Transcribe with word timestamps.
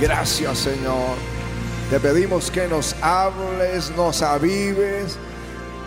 Gracias 0.00 0.58
Señor. 0.58 1.16
Te 1.90 2.00
pedimos 2.00 2.50
que 2.50 2.66
nos 2.66 2.94
hables, 3.00 3.90
nos 3.96 4.20
avives 4.20 5.16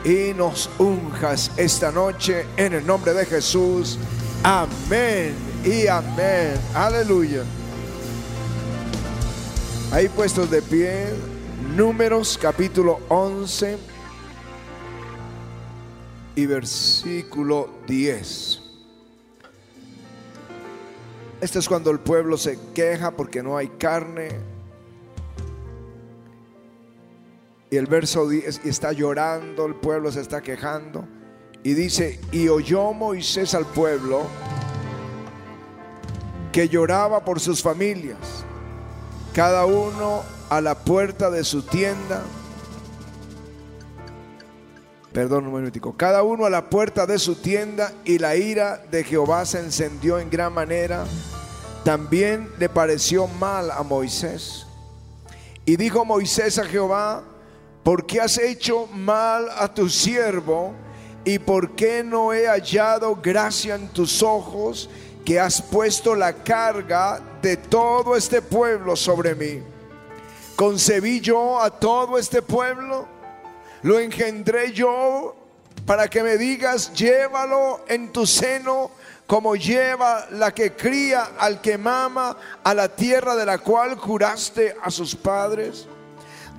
y 0.03 0.33
nos 0.33 0.69
unjas 0.79 1.51
esta 1.57 1.91
noche 1.91 2.45
en 2.57 2.73
el 2.73 2.85
nombre 2.85 3.13
de 3.13 3.25
Jesús. 3.25 3.99
Amén 4.43 5.33
y 5.65 5.87
amén. 5.87 6.53
Aleluya. 6.73 7.43
Ahí 9.91 10.07
puestos 10.07 10.49
de 10.49 10.61
pie, 10.61 11.07
números 11.75 12.37
capítulo 12.41 12.99
11 13.09 13.77
y 16.35 16.45
versículo 16.45 17.69
10. 17.87 18.68
Esto 21.41 21.59
es 21.59 21.69
cuando 21.69 21.89
el 21.91 21.99
pueblo 21.99 22.37
se 22.37 22.59
queja 22.73 23.11
porque 23.11 23.41
no 23.41 23.55
hay 23.55 23.69
carne. 23.69 24.29
Y 27.71 27.77
el 27.77 27.85
verso 27.85 28.27
10 28.27 28.65
está 28.65 28.91
llorando, 28.91 29.65
el 29.65 29.75
pueblo 29.75 30.11
se 30.11 30.21
está 30.21 30.41
quejando. 30.41 31.07
Y 31.63 31.73
dice, 31.73 32.19
y 32.31 32.49
oyó 32.49 32.93
Moisés 32.93 33.53
al 33.53 33.65
pueblo 33.65 34.23
que 36.51 36.67
lloraba 36.67 37.23
por 37.23 37.39
sus 37.39 37.61
familias, 37.61 38.17
cada 39.33 39.65
uno 39.65 40.23
a 40.49 40.61
la 40.61 40.75
puerta 40.75 41.29
de 41.29 41.43
su 41.43 41.61
tienda. 41.61 42.23
Perdón 45.19 45.47
un 45.47 45.51
momentico. 45.51 45.97
Cada 45.97 46.23
uno 46.23 46.45
a 46.45 46.49
la 46.49 46.69
puerta 46.69 47.05
de 47.05 47.19
su 47.19 47.35
tienda 47.35 47.91
y 48.05 48.19
la 48.19 48.37
ira 48.37 48.81
de 48.89 49.03
Jehová 49.03 49.45
se 49.45 49.59
encendió 49.59 50.17
en 50.17 50.29
gran 50.29 50.53
manera. 50.53 51.03
También 51.83 52.49
le 52.57 52.69
pareció 52.69 53.27
mal 53.27 53.69
a 53.69 53.83
Moisés. 53.83 54.65
Y 55.65 55.75
dijo 55.75 56.05
Moisés 56.05 56.57
a 56.57 56.63
Jehová, 56.63 57.21
¿por 57.83 58.05
qué 58.05 58.21
has 58.21 58.37
hecho 58.37 58.87
mal 58.93 59.49
a 59.57 59.73
tu 59.73 59.89
siervo? 59.89 60.71
¿Y 61.25 61.37
por 61.37 61.75
qué 61.75 62.01
no 62.01 62.31
he 62.31 62.47
hallado 62.47 63.13
gracia 63.21 63.75
en 63.75 63.89
tus 63.89 64.23
ojos 64.23 64.89
que 65.25 65.37
has 65.37 65.61
puesto 65.61 66.15
la 66.15 66.31
carga 66.31 67.19
de 67.41 67.57
todo 67.57 68.15
este 68.15 68.41
pueblo 68.41 68.95
sobre 68.95 69.35
mí? 69.35 69.61
¿Concebí 70.55 71.19
yo 71.19 71.59
a 71.59 71.69
todo 71.69 72.17
este 72.17 72.41
pueblo? 72.41 73.18
¿Lo 73.81 73.99
engendré 73.99 74.73
yo 74.73 75.35
para 75.85 76.09
que 76.09 76.21
me 76.21 76.37
digas, 76.37 76.93
llévalo 76.93 77.85
en 77.87 78.11
tu 78.11 78.25
seno 78.25 78.91
como 79.25 79.55
lleva 79.55 80.25
la 80.31 80.51
que 80.51 80.73
cría 80.73 81.29
al 81.37 81.61
que 81.61 81.77
mama 81.77 82.35
a 82.63 82.73
la 82.73 82.89
tierra 82.89 83.35
de 83.35 83.45
la 83.45 83.59
cual 83.59 83.95
juraste 83.95 84.75
a 84.81 84.91
sus 84.91 85.15
padres? 85.15 85.87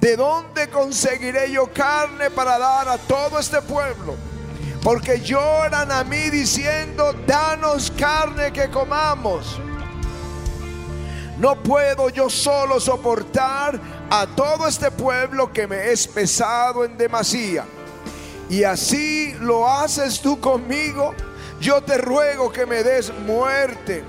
¿De 0.01 0.17
dónde 0.17 0.71
conseguiré 0.71 1.51
yo 1.51 1.71
carne 1.75 2.31
para 2.31 2.59
dar 2.59 2.89
a 2.89 2.97
todo 2.97 3.39
este 3.39 3.61
pueblo? 3.61 4.15
Porque 4.83 5.21
lloran 5.21 5.93
a 5.93 6.05
mí 6.05 6.31
diciendo, 6.31 7.13
danos 7.27 7.91
carne 7.99 8.51
que 8.51 8.71
comamos. 8.71 9.61
No 11.39 11.63
puedo 11.63 12.09
yo 12.09 12.31
solo 12.31 12.81
soportar 12.81 13.79
a 14.11 14.27
todo 14.27 14.67
este 14.67 14.91
pueblo 14.91 15.53
que 15.53 15.69
me 15.69 15.93
es 15.93 16.09
pesado 16.09 16.85
en 16.85 16.99
demasía. 16.99 17.65
Y 18.49 18.65
así 18.65 19.33
lo 19.41 19.71
haces 19.71 20.21
tú 20.21 20.41
conmigo. 20.41 21.15
Yo 21.61 21.81
te 21.81 21.97
ruego 21.97 22.51
que 22.51 22.67
me 22.67 22.83
des 22.83 23.13
muerte. 23.25 24.03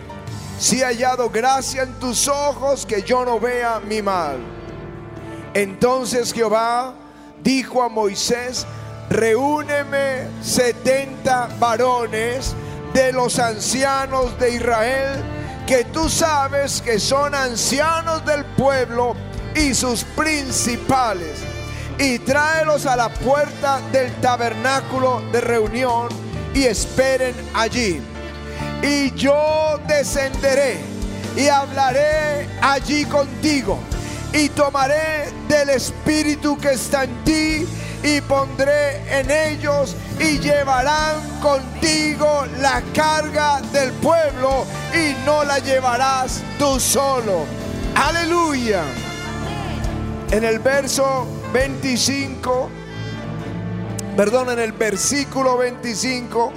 Si 0.57 0.81
he 0.81 0.85
hallado 0.85 1.29
gracia 1.29 1.83
en 1.83 1.93
tus 1.99 2.27
ojos, 2.27 2.85
que 2.85 3.03
yo 3.03 3.23
no 3.23 3.39
vea 3.39 3.79
mi 3.79 4.01
mal. 4.01 4.37
Entonces 5.53 6.33
Jehová 6.33 6.95
dijo 7.43 7.83
a 7.83 7.89
Moisés, 7.89 8.65
reúneme 9.09 10.27
setenta 10.41 11.47
varones 11.59 12.55
de 12.93 13.11
los 13.11 13.37
ancianos 13.37 14.37
de 14.39 14.55
Israel, 14.55 15.23
que 15.67 15.83
tú 15.85 16.09
sabes 16.09 16.81
que 16.81 16.99
son 16.99 17.35
ancianos 17.35 18.25
del 18.25 18.45
pueblo 18.45 19.15
y 19.55 19.73
sus 19.73 20.03
principales, 20.03 21.39
y 21.97 22.19
tráelos 22.19 22.85
a 22.85 22.95
la 22.95 23.09
puerta 23.09 23.81
del 23.91 24.13
tabernáculo 24.21 25.21
de 25.31 25.41
reunión 25.41 26.09
y 26.53 26.63
esperen 26.63 27.35
allí. 27.53 28.01
Y 28.81 29.11
yo 29.11 29.79
descenderé 29.87 30.79
y 31.35 31.47
hablaré 31.47 32.49
allí 32.61 33.05
contigo 33.05 33.79
y 34.33 34.49
tomaré 34.49 35.31
del 35.47 35.69
espíritu 35.69 36.57
que 36.57 36.71
está 36.71 37.03
en 37.03 37.23
ti 37.23 37.67
y 38.03 38.21
pondré 38.21 39.19
en 39.19 39.29
ellos 39.29 39.95
y 40.19 40.39
llevarán 40.39 41.39
contigo 41.41 42.45
la 42.59 42.81
carga 42.93 43.61
del 43.71 43.91
pueblo 43.93 44.65
y 44.93 45.13
no 45.25 45.43
la 45.43 45.59
llevarás 45.59 46.41
tú 46.57 46.79
solo. 46.79 47.45
Aleluya. 47.95 48.83
En 50.31 50.45
el 50.45 50.59
verso 50.59 51.27
25, 51.51 52.69
perdón, 54.15 54.49
en 54.51 54.59
el 54.59 54.71
versículo 54.71 55.57
25 55.57 56.53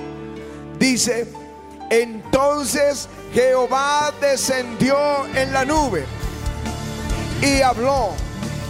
dice, 0.79 1.27
entonces 1.91 3.09
Jehová 3.33 4.13
descendió 4.21 5.27
en 5.35 5.53
la 5.53 5.65
nube 5.65 6.05
y 7.43 7.63
habló 7.63 8.13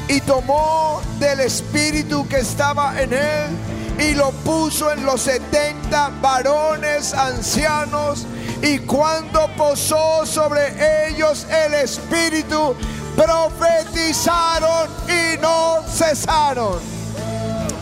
y 0.09 0.23
tomó 0.23 1.03
del 1.19 1.41
espíritu 1.41 2.27
que 2.27 2.39
estaba 2.39 2.99
en 2.99 3.13
él 3.13 3.51
y 3.99 4.15
lo 4.15 4.31
puso 4.31 4.91
en 4.91 5.05
los 5.05 5.21
setenta 5.21 6.11
varones 6.23 7.13
ancianos 7.13 8.27
y 8.63 8.79
cuando 8.79 9.49
posó 9.55 10.25
sobre 10.25 11.09
ellos 11.09 11.47
el 11.67 11.75
espíritu 11.75 12.75
profetizaron 13.17 14.89
y 15.09 15.39
no 15.39 15.83
cesaron 15.89 16.81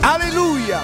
aleluya 0.01 0.81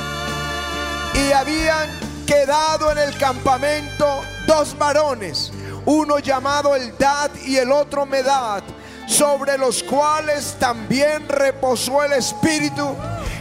y 1.13 1.31
habían 1.31 1.89
quedado 2.25 2.91
en 2.91 2.97
el 2.97 3.17
campamento 3.17 4.21
dos 4.47 4.77
varones 4.77 5.51
uno 5.85 6.19
llamado 6.19 6.75
Eldad 6.75 7.31
y 7.45 7.57
el 7.57 7.71
otro 7.71 8.05
Medad 8.05 8.63
sobre 9.09 9.57
los 9.57 9.81
cuales 9.81 10.55
también 10.59 11.27
reposó 11.27 12.03
el 12.03 12.13
Espíritu. 12.13 12.95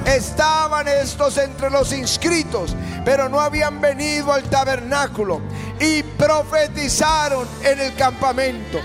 Estaban 0.07 0.89
estos 0.89 1.37
entre 1.37 1.69
los 1.69 1.93
inscritos, 1.93 2.75
pero 3.05 3.29
no 3.29 3.39
habían 3.39 3.81
venido 3.81 4.33
al 4.33 4.45
tabernáculo 4.45 5.43
y 5.79 6.03
profetizaron 6.03 7.47
en 7.63 7.81
el 7.81 7.95
campamento. 7.95 8.79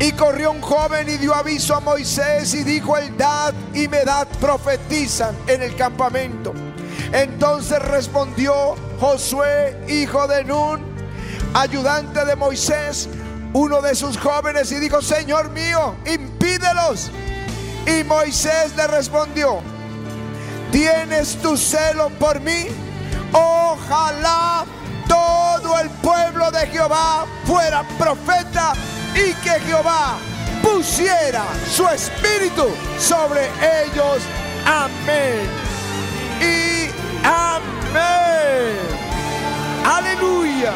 Y 0.00 0.12
corrió 0.12 0.50
un 0.50 0.60
joven 0.60 1.08
y 1.08 1.16
dio 1.18 1.34
aviso 1.34 1.74
a 1.74 1.80
Moisés 1.80 2.52
y 2.54 2.64
dijo, 2.64 2.96
Eldad 2.96 3.54
y 3.72 3.88
Medad 3.88 4.26
profetizan 4.40 5.36
en 5.46 5.62
el 5.62 5.76
campamento. 5.76 6.52
Entonces 7.12 7.80
respondió 7.80 8.74
Josué, 8.98 9.78
hijo 9.88 10.26
de 10.26 10.44
Nun, 10.44 10.80
ayudante 11.54 12.24
de 12.24 12.34
Moisés, 12.34 13.08
uno 13.52 13.80
de 13.80 13.94
sus 13.94 14.18
jóvenes 14.18 14.72
y 14.72 14.76
dijo, 14.76 15.00
Señor 15.00 15.50
mío, 15.50 15.94
impídelos. 16.06 17.10
Y 17.86 18.02
Moisés 18.02 18.74
le 18.76 18.86
respondió, 18.88 19.60
¿tienes 20.72 21.36
tu 21.36 21.56
celo 21.56 22.10
por 22.18 22.40
mí? 22.40 22.66
Ojalá 23.32 24.64
todo 25.06 25.78
el 25.78 25.88
pueblo 25.90 26.50
de 26.50 26.66
Jehová 26.66 27.26
fuera 27.44 27.86
profeta 27.96 28.72
y 29.14 29.32
que 29.34 29.60
Jehová 29.60 30.18
pusiera 30.62 31.44
su 31.70 31.86
espíritu 31.88 32.66
sobre 32.98 33.46
ellos. 33.82 34.22
Amén. 34.66 35.48
Y 36.40 36.90
amén. 37.24 38.78
Aleluya. 39.84 40.72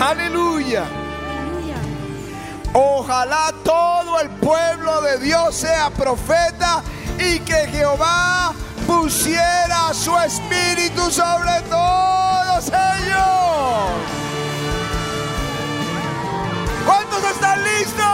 Aleluya. 0.00 0.84
Ojalá 2.72 3.54
todo 3.64 4.20
el 4.20 4.28
pueblo 4.30 5.00
de 5.00 5.18
Dios 5.18 5.54
sea 5.54 5.90
profeta 5.90 6.82
y 7.18 7.40
que 7.40 7.66
Jehová 7.68 8.52
pusiera 8.86 9.94
su 9.94 10.16
espíritu 10.18 10.75
sobre 11.04 11.60
todos 11.68 12.66
ellos. 12.68 13.20
¿Cuántos 16.84 17.22
están 17.30 17.62
listos? 17.62 18.04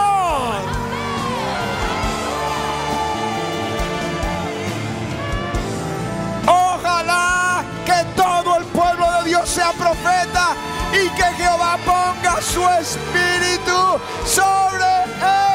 Ojalá 6.45 7.63
que 7.85 8.05
todo 8.15 8.57
el 8.57 8.65
pueblo 8.65 9.11
de 9.13 9.29
Dios 9.29 9.49
sea 9.49 9.71
profeta 9.71 10.55
y 10.91 11.09
que 11.15 11.23
Jehová 11.23 11.77
ponga 11.85 12.41
su 12.41 12.67
espíritu 12.69 13.99
sobre 14.25 14.85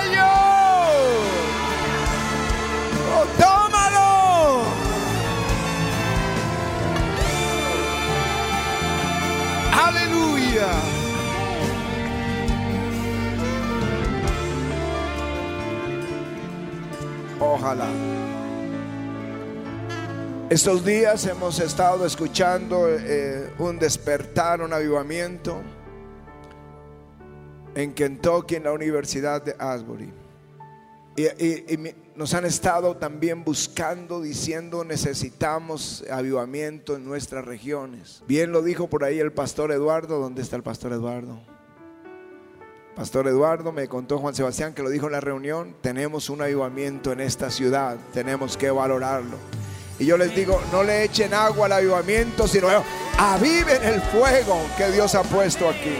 ellos. 0.03 0.68
Aleluya. 9.89 10.69
Ojalá. 17.41 17.89
Estos 20.51 20.85
días 20.85 21.25
hemos 21.25 21.59
estado 21.61 22.05
escuchando 22.05 22.87
eh, 22.91 23.51
un 23.59 23.79
despertar, 23.79 24.61
un 24.61 24.75
avivamiento 24.75 25.63
en 27.75 27.95
Kentucky, 27.95 28.57
en 28.57 28.65
la 28.65 28.73
Universidad 28.73 29.43
de 29.43 29.57
Asbury. 29.59 30.13
Y, 31.19 31.95
nos 32.15 32.35
han 32.35 32.45
estado 32.45 32.97
también 32.97 33.45
buscando, 33.45 34.21
diciendo 34.21 34.85
necesitamos 34.85 36.05
avivamiento 36.11 36.95
en 36.95 37.05
nuestras 37.05 37.45
regiones. 37.45 38.23
Bien 38.29 38.53
lo 38.53 38.63
dijo 38.63 38.89
por 38.89 39.05
ahí 39.05 39.19
el 39.19 39.33
pastor 39.33 39.73
Eduardo. 39.73 40.21
¿Dónde 40.21 40.43
está 40.43 40.57
el 40.57 40.63
pastor 40.63 40.93
Eduardo? 40.93 41.41
Pastor 42.95 43.27
Eduardo 43.29 43.73
me 43.73 43.89
contó 43.89 44.19
Juan 44.19 44.35
Sebastián 44.35 44.75
que 44.75 44.83
lo 44.83 44.91
dijo 44.91 45.07
en 45.07 45.13
la 45.13 45.21
reunión. 45.21 45.77
Tenemos 45.81 46.31
un 46.31 46.43
avivamiento 46.43 47.13
en 47.13 47.21
esta 47.21 47.51
ciudad. 47.51 47.97
Tenemos 48.13 48.57
que 48.57 48.71
valorarlo. 48.71 49.37
Y 49.99 50.07
yo 50.07 50.17
les 50.17 50.35
digo, 50.35 50.61
no 50.71 50.85
le 50.85 51.05
echen 51.05 51.35
agua 51.35 51.67
al 51.67 51.73
avivamiento, 51.73 52.47
sino 52.47 52.69
aviven 53.19 53.83
el 53.83 54.01
fuego 54.01 54.61
que 54.77 54.91
Dios 54.93 55.17
ha 55.17 55.23
puesto 55.23 55.69
aquí. 55.69 55.97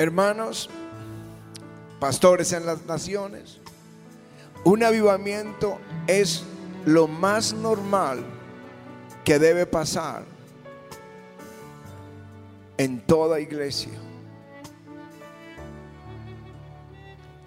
Hermanos, 0.00 0.70
pastores 1.98 2.54
en 2.54 2.64
las 2.64 2.86
naciones, 2.86 3.58
un 4.64 4.82
avivamiento 4.82 5.78
es 6.06 6.42
lo 6.86 7.06
más 7.06 7.52
normal 7.52 8.24
que 9.26 9.38
debe 9.38 9.66
pasar 9.66 10.22
en 12.78 13.02
toda 13.02 13.40
iglesia. 13.40 13.92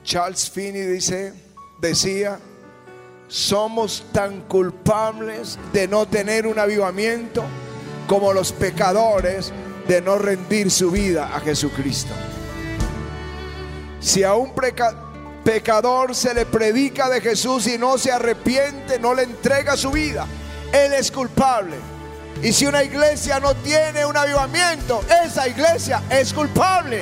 Charles 0.03 0.47
Finney 0.47 0.83
dice, 0.83 1.33
decía, 1.81 2.37
somos 3.27 4.05
tan 4.13 4.41
culpables 4.41 5.57
de 5.73 5.87
no 5.87 6.07
tener 6.07 6.45
un 6.45 6.59
avivamiento 6.59 7.43
como 8.07 8.31
los 8.31 8.51
pecadores 8.51 9.51
de 9.87 10.01
no 10.01 10.19
rendir 10.19 10.69
su 10.69 10.91
vida 10.91 11.35
a 11.35 11.39
Jesucristo. 11.39 12.13
Si 14.03 14.21
a 14.21 14.33
un 14.33 14.51
pecador 15.45 16.13
se 16.13 16.33
le 16.33 16.45
predica 16.45 17.09
de 17.09 17.21
Jesús 17.21 17.67
y 17.67 17.77
no 17.77 17.97
se 17.97 18.11
arrepiente, 18.11 18.99
no 18.99 19.13
le 19.13 19.23
entrega 19.23 19.77
su 19.77 19.91
vida, 19.91 20.27
él 20.73 20.93
es 20.93 21.09
culpable. 21.09 21.77
Y 22.43 22.51
si 22.51 22.65
una 22.65 22.83
iglesia 22.83 23.39
no 23.39 23.55
tiene 23.55 24.05
un 24.05 24.17
avivamiento, 24.17 25.01
esa 25.23 25.47
iglesia 25.47 26.03
es 26.09 26.33
culpable. 26.33 26.99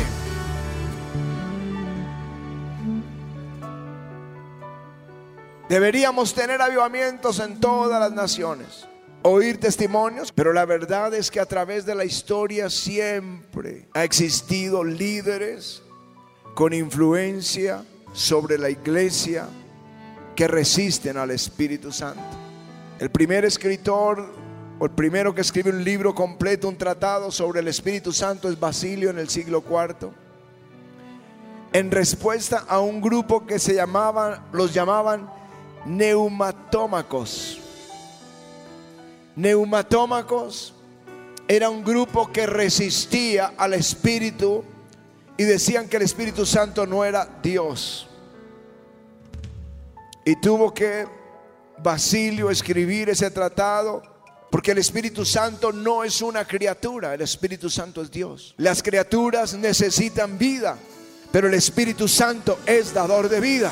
Deberíamos 5.68 6.36
tener 6.36 6.62
avivamientos 6.62 7.40
en 7.40 7.60
todas 7.60 8.00
las 8.00 8.12
naciones, 8.12 8.88
oír 9.24 9.60
testimonios, 9.60 10.32
pero 10.32 10.54
la 10.54 10.66
verdad 10.66 11.16
es 11.16 11.32
que 11.32 11.40
a 11.40 11.48
través 11.48 11.84
de 11.84 11.96
la 11.96 12.06
historia 12.06 12.70
siempre 12.70 13.88
ha 13.96 14.04
existido 14.04 14.84
líderes 14.84 15.82
con 16.54 16.74
influencia 16.74 17.84
sobre 18.14 18.58
la 18.58 18.70
iglesia 18.70 19.48
que 20.36 20.48
resisten 20.48 21.18
al 21.18 21.32
Espíritu 21.32 21.92
Santo. 21.92 22.22
El 23.00 23.10
primer 23.10 23.46
escritor 23.46 24.34
o 24.80 24.86
el 24.86 24.92
primero 24.92 25.34
que 25.34 25.42
escribe 25.42 25.70
un 25.70 25.84
libro 25.84 26.16
completo, 26.16 26.68
un 26.68 26.78
tratado 26.78 27.32
sobre 27.32 27.60
el 27.60 27.68
Espíritu 27.68 28.12
Santo 28.12 28.50
es 28.50 28.60
Basilio 28.60 29.10
en 29.10 29.20
el 29.20 29.30
siglo 29.30 29.64
IV. 29.68 30.10
En 31.74 31.92
respuesta 31.92 32.66
a 32.68 32.80
un 32.80 33.00
grupo 33.00 33.46
que 33.46 33.60
se 33.60 33.76
llamaban, 33.76 34.44
los 34.52 34.74
llamaban 34.74 35.30
neumatómacos. 35.86 37.60
Neumatómacos 39.36 40.74
era 41.48 41.70
un 41.70 41.84
grupo 41.84 42.32
que 42.32 42.46
resistía 42.46 43.54
al 43.58 43.74
Espíritu 43.74 44.64
y 45.42 45.44
decían 45.44 45.88
que 45.88 45.98
el 45.98 46.04
Espíritu 46.04 46.46
Santo 46.46 46.86
no 46.86 47.04
era 47.04 47.28
Dios. 47.42 48.08
Y 50.24 50.36
tuvo 50.36 50.72
que 50.72 51.08
Basilio 51.80 52.52
escribir 52.52 53.10
ese 53.10 53.32
tratado 53.32 54.04
porque 54.52 54.70
el 54.70 54.78
Espíritu 54.78 55.26
Santo 55.26 55.72
no 55.72 56.04
es 56.04 56.22
una 56.22 56.46
criatura, 56.46 57.16
el 57.16 57.22
Espíritu 57.22 57.72
Santo 57.72 58.04
es 58.04 58.12
Dios. 58.12 58.54
Las 58.58 58.84
criaturas 58.84 59.56
necesitan 59.56 60.38
vida, 60.38 60.78
pero 61.32 61.48
el 61.48 61.56
Espíritu 61.56 62.08
Santo 62.08 62.60
es 62.68 62.94
dador 62.94 63.28
de 63.28 63.40
vida. 63.40 63.72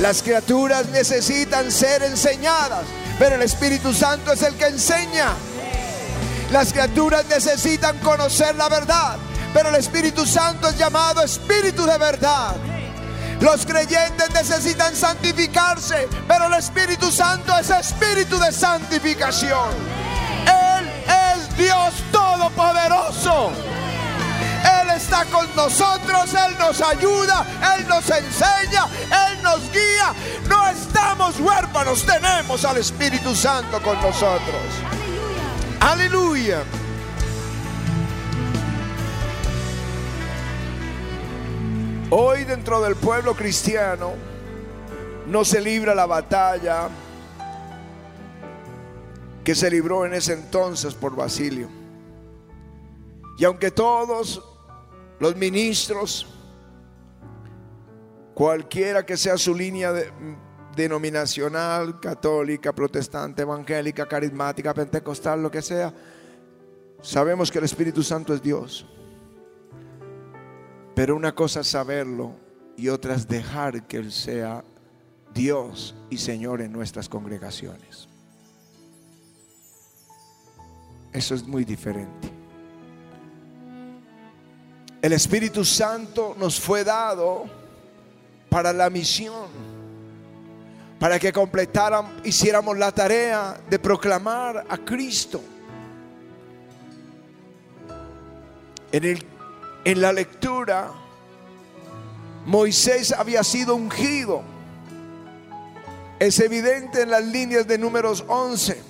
Las 0.00 0.22
criaturas 0.22 0.88
necesitan 0.88 1.70
ser 1.70 2.02
enseñadas, 2.02 2.86
pero 3.18 3.34
el 3.34 3.42
Espíritu 3.42 3.92
Santo 3.92 4.32
es 4.32 4.40
el 4.40 4.54
que 4.54 4.68
enseña. 4.68 5.34
Las 6.50 6.72
criaturas 6.72 7.26
necesitan 7.28 7.98
conocer 7.98 8.54
la 8.54 8.70
verdad, 8.70 9.18
pero 9.56 9.70
el 9.70 9.76
Espíritu 9.76 10.26
Santo 10.26 10.68
es 10.68 10.76
llamado 10.76 11.22
Espíritu 11.22 11.86
de 11.86 11.96
verdad. 11.96 12.56
Los 13.40 13.64
creyentes 13.64 14.28
necesitan 14.34 14.94
santificarse, 14.94 16.10
pero 16.28 16.48
el 16.48 16.52
Espíritu 16.52 17.10
Santo 17.10 17.56
es 17.58 17.70
Espíritu 17.70 18.38
de 18.38 18.52
santificación. 18.52 19.70
Él 20.44 20.90
es 21.08 21.56
Dios 21.56 21.94
Todopoderoso. 22.12 23.50
Él 24.82 24.90
está 24.94 25.24
con 25.24 25.46
nosotros, 25.56 26.34
Él 26.34 26.58
nos 26.58 26.82
ayuda, 26.82 27.46
Él 27.78 27.88
nos 27.88 28.10
enseña, 28.10 28.84
Él 29.30 29.42
nos 29.42 29.72
guía. 29.72 30.12
No 30.50 30.68
estamos 30.68 31.40
huérfanos, 31.40 32.04
tenemos 32.04 32.62
al 32.66 32.76
Espíritu 32.76 33.34
Santo 33.34 33.80
con 33.80 33.98
nosotros. 34.02 34.60
Aleluya. 35.80 36.62
Hoy 42.10 42.44
dentro 42.44 42.80
del 42.80 42.94
pueblo 42.94 43.34
cristiano 43.34 44.12
no 45.26 45.44
se 45.44 45.60
libra 45.60 45.92
la 45.92 46.06
batalla 46.06 46.88
que 49.42 49.56
se 49.56 49.68
libró 49.68 50.06
en 50.06 50.14
ese 50.14 50.34
entonces 50.34 50.94
por 50.94 51.16
Basilio. 51.16 51.68
Y 53.36 53.44
aunque 53.44 53.72
todos 53.72 54.40
los 55.18 55.34
ministros, 55.34 56.28
cualquiera 58.34 59.04
que 59.04 59.16
sea 59.16 59.36
su 59.36 59.52
línea 59.52 59.92
denominacional, 60.76 61.98
católica, 61.98 62.72
protestante, 62.72 63.42
evangélica, 63.42 64.06
carismática, 64.06 64.72
pentecostal, 64.72 65.42
lo 65.42 65.50
que 65.50 65.60
sea, 65.60 65.92
sabemos 67.02 67.50
que 67.50 67.58
el 67.58 67.64
Espíritu 67.64 68.04
Santo 68.04 68.32
es 68.32 68.40
Dios. 68.40 68.86
Pero 70.96 71.14
una 71.14 71.34
cosa 71.34 71.60
es 71.60 71.66
saberlo 71.66 72.32
y 72.74 72.88
otra 72.88 73.14
es 73.14 73.28
dejar 73.28 73.86
que 73.86 73.98
Él 73.98 74.10
sea 74.10 74.64
Dios 75.34 75.94
y 76.08 76.16
Señor 76.16 76.62
en 76.62 76.72
nuestras 76.72 77.06
congregaciones. 77.06 78.08
Eso 81.12 81.34
es 81.34 81.46
muy 81.46 81.66
diferente. 81.66 82.32
El 85.02 85.12
Espíritu 85.12 85.66
Santo 85.66 86.34
nos 86.38 86.58
fue 86.58 86.82
dado 86.82 87.44
para 88.48 88.72
la 88.72 88.88
misión, 88.88 89.48
para 90.98 91.18
que 91.18 91.30
completaran, 91.30 92.22
hiciéramos 92.24 92.78
la 92.78 92.90
tarea 92.90 93.60
de 93.68 93.78
proclamar 93.78 94.64
a 94.66 94.78
Cristo. 94.78 95.42
En, 98.90 99.04
el, 99.04 99.35
en 99.86 100.00
la 100.00 100.12
lectura, 100.12 100.90
Moisés 102.44 103.12
había 103.12 103.44
sido 103.44 103.76
ungido. 103.76 104.42
Es 106.18 106.40
evidente 106.40 107.02
en 107.02 107.10
las 107.10 107.24
líneas 107.24 107.68
de 107.68 107.78
números 107.78 108.24
11 108.26 108.82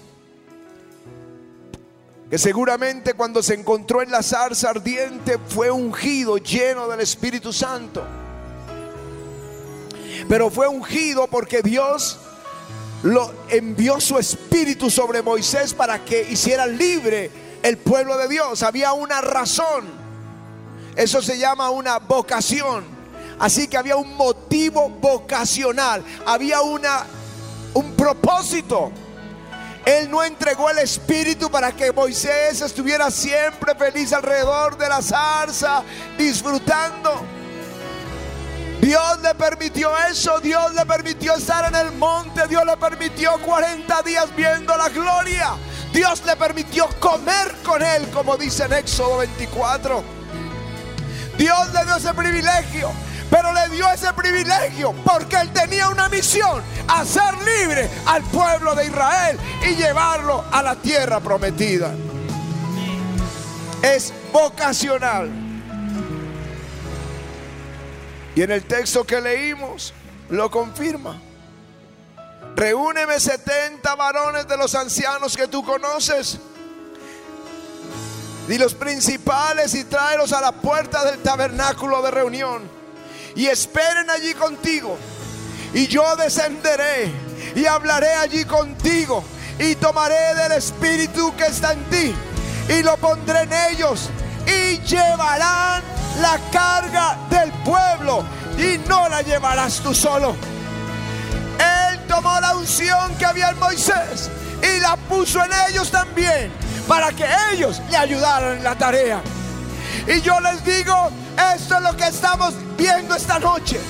que 2.30 2.38
seguramente 2.38 3.12
cuando 3.12 3.42
se 3.42 3.52
encontró 3.52 4.00
en 4.00 4.10
la 4.10 4.22
zarza 4.22 4.70
ardiente 4.70 5.38
fue 5.48 5.70
ungido, 5.70 6.38
lleno 6.38 6.88
del 6.88 7.00
Espíritu 7.00 7.52
Santo. 7.52 8.02
Pero 10.26 10.50
fue 10.50 10.66
ungido 10.66 11.26
porque 11.26 11.60
Dios 11.60 12.18
lo 13.02 13.34
envió 13.50 14.00
su 14.00 14.18
espíritu 14.18 14.88
sobre 14.88 15.20
Moisés 15.20 15.74
para 15.74 16.06
que 16.06 16.22
hiciera 16.22 16.66
libre 16.66 17.30
el 17.62 17.76
pueblo 17.76 18.16
de 18.16 18.28
Dios. 18.28 18.62
Había 18.62 18.94
una 18.94 19.20
razón. 19.20 19.95
Eso 20.96 21.20
se 21.20 21.38
llama 21.38 21.70
una 21.70 21.98
vocación. 21.98 22.84
Así 23.38 23.68
que 23.68 23.76
había 23.76 23.96
un 23.96 24.16
motivo 24.16 24.88
vocacional, 24.88 26.02
había 26.24 26.62
una 26.62 27.04
un 27.76 27.92
propósito. 27.94 28.90
Él 29.84 30.10
no 30.10 30.24
entregó 30.24 30.70
el 30.70 30.78
espíritu 30.78 31.50
para 31.50 31.70
que 31.72 31.92
Moisés 31.92 32.60
estuviera 32.60 33.10
siempre 33.10 33.74
feliz 33.74 34.12
alrededor 34.12 34.76
de 34.76 34.88
la 34.88 35.00
zarza, 35.00 35.82
disfrutando. 36.18 37.22
Dios 38.80 39.20
le 39.22 39.34
permitió 39.34 39.90
eso, 40.10 40.40
Dios 40.40 40.74
le 40.74 40.84
permitió 40.86 41.34
estar 41.34 41.68
en 41.68 41.74
el 41.74 41.92
monte, 41.92 42.46
Dios 42.48 42.64
le 42.64 42.76
permitió 42.76 43.32
40 43.44 44.02
días 44.02 44.34
viendo 44.34 44.76
la 44.76 44.88
gloria. 44.88 45.54
Dios 45.92 46.24
le 46.24 46.34
permitió 46.36 46.88
comer 46.98 47.54
con 47.64 47.82
él, 47.82 48.08
como 48.10 48.36
dice 48.36 48.64
en 48.64 48.72
Éxodo 48.72 49.18
24. 49.18 50.15
Dios 51.36 51.72
le 51.72 51.84
dio 51.84 51.96
ese 51.96 52.14
privilegio, 52.14 52.90
pero 53.30 53.52
le 53.52 53.68
dio 53.68 53.88
ese 53.90 54.12
privilegio 54.12 54.92
porque 55.04 55.36
él 55.36 55.52
tenía 55.52 55.88
una 55.88 56.08
misión, 56.08 56.62
hacer 56.88 57.34
libre 57.38 57.88
al 58.06 58.22
pueblo 58.24 58.74
de 58.74 58.86
Israel 58.86 59.38
y 59.62 59.74
llevarlo 59.74 60.44
a 60.50 60.62
la 60.62 60.76
tierra 60.76 61.20
prometida. 61.20 61.92
Es 63.82 64.12
vocacional. 64.32 65.30
Y 68.34 68.42
en 68.42 68.50
el 68.50 68.64
texto 68.64 69.04
que 69.04 69.20
leímos 69.20 69.94
lo 70.30 70.50
confirma. 70.50 71.20
Reúneme 72.54 73.20
70 73.20 73.94
varones 73.94 74.48
de 74.48 74.56
los 74.56 74.74
ancianos 74.74 75.36
que 75.36 75.46
tú 75.46 75.62
conoces. 75.62 76.38
Y 78.48 78.58
los 78.58 78.74
principales 78.74 79.74
y 79.74 79.84
tráelos 79.84 80.32
a 80.32 80.40
la 80.40 80.52
puerta 80.52 81.04
del 81.04 81.18
tabernáculo 81.18 82.00
de 82.02 82.10
reunión. 82.10 82.62
Y 83.34 83.46
esperen 83.46 84.08
allí 84.08 84.34
contigo. 84.34 84.96
Y 85.74 85.88
yo 85.88 86.16
descenderé 86.16 87.10
y 87.54 87.66
hablaré 87.66 88.14
allí 88.14 88.44
contigo. 88.44 89.24
Y 89.58 89.74
tomaré 89.76 90.34
del 90.34 90.52
espíritu 90.52 91.34
que 91.36 91.46
está 91.46 91.72
en 91.72 91.84
ti. 91.84 92.14
Y 92.68 92.82
lo 92.82 92.96
pondré 92.98 93.42
en 93.42 93.52
ellos. 93.72 94.10
Y 94.46 94.78
llevarán 94.80 95.82
la 96.20 96.38
carga 96.52 97.18
del 97.28 97.50
pueblo 97.64 98.24
y 98.58 98.78
no 98.88 99.08
la 99.08 99.22
llevarás 99.22 99.80
tú 99.80 99.94
solo. 99.94 100.36
Él 101.58 102.00
tomó 102.06 102.38
la 102.40 102.56
unción 102.56 103.14
que 103.18 103.26
había 103.26 103.50
en 103.50 103.58
Moisés 103.58 104.30
y 104.62 104.80
la 104.80 104.96
puso 104.96 105.42
en 105.44 105.50
ellos 105.68 105.90
también 105.90 106.50
para 106.86 107.12
que 107.12 107.26
ellos 107.52 107.80
le 107.90 107.96
ayudaran 107.96 108.58
en 108.58 108.64
la 108.64 108.74
tarea. 108.76 109.20
Y 110.06 110.20
yo 110.20 110.38
les 110.40 110.64
digo, 110.64 111.10
esto 111.54 111.76
es 111.76 111.82
lo 111.82 111.96
que 111.96 112.06
estamos 112.06 112.54
viendo 112.76 113.14
esta 113.14 113.38
noche. 113.38 113.80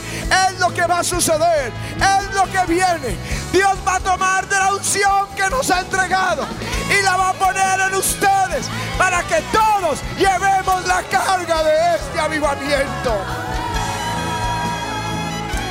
Es 0.48 0.58
lo 0.58 0.72
que 0.72 0.82
va 0.82 1.00
a 1.00 1.04
suceder. 1.04 1.72
Es 1.96 2.34
lo 2.34 2.44
que 2.44 2.72
viene. 2.72 3.16
Dios 3.52 3.76
va 3.86 3.96
a 3.96 4.00
tomar 4.00 4.48
de 4.48 4.56
la 4.56 4.74
unción 4.74 5.28
que 5.36 5.48
nos 5.50 5.70
ha 5.70 5.80
entregado 5.80 6.46
y 6.90 7.02
la 7.02 7.16
va 7.16 7.30
a 7.30 7.32
poner 7.34 7.80
en 7.80 7.94
ustedes 7.94 8.66
para 8.98 9.22
que 9.22 9.42
todos 9.52 9.98
llevemos 10.18 10.86
la 10.86 11.02
carga 11.04 11.62
de 11.62 11.96
este 11.96 12.20
avivamiento. 12.20 13.14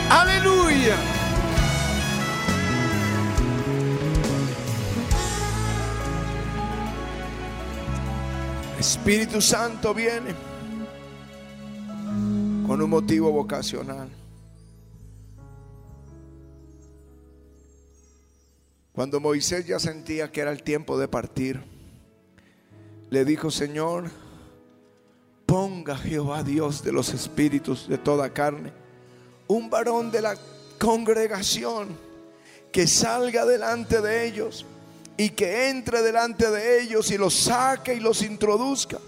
Aleluya. 0.10 0.96
Espíritu 8.88 9.42
Santo 9.42 9.96
viene 9.96 10.36
con 12.68 12.80
un 12.80 12.88
motivo 12.88 13.32
vocacional. 13.32 14.08
Cuando 18.94 19.20
Moisés 19.20 19.65
ya 19.65 19.80
sentía 19.80 20.32
que 20.32 20.42
era 20.42 20.51
el 20.51 20.62
tiempo 20.62 21.00
de 21.00 21.08
partir, 21.08 21.63
le 23.10 23.25
dijo, 23.25 23.50
Señor, 23.50 24.12
ponga 25.48 25.98
Jehová 25.98 26.44
Dios 26.44 26.84
de 26.84 26.92
los 26.92 27.12
espíritus 27.12 27.89
de 27.89 27.98
toda 27.98 28.34
carne, 28.34 28.72
un 29.48 29.72
varón 29.72 30.12
de 30.12 30.22
la 30.22 30.38
congregación 30.80 31.88
que 32.72 32.86
salga 32.86 33.48
delante 33.48 34.00
de 34.00 34.27
ellos 34.27 34.63
y 35.17 35.29
que 35.29 35.69
entre 35.69 36.01
delante 36.01 36.50
de 36.51 36.81
ellos 36.81 37.10
y 37.12 37.17
los 37.17 37.34
saque 37.34 37.93
y 37.93 38.00
los 38.00 38.22
introduzca 38.22 39.00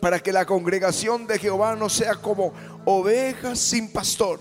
para 0.00 0.20
que 0.20 0.32
la 0.32 0.46
congregación 0.46 1.26
de 1.26 1.38
Jehová 1.38 1.76
no 1.76 1.88
sea 1.88 2.14
como 2.14 2.52
ovejas 2.86 3.58
sin 3.58 3.92
pastor. 3.92 4.40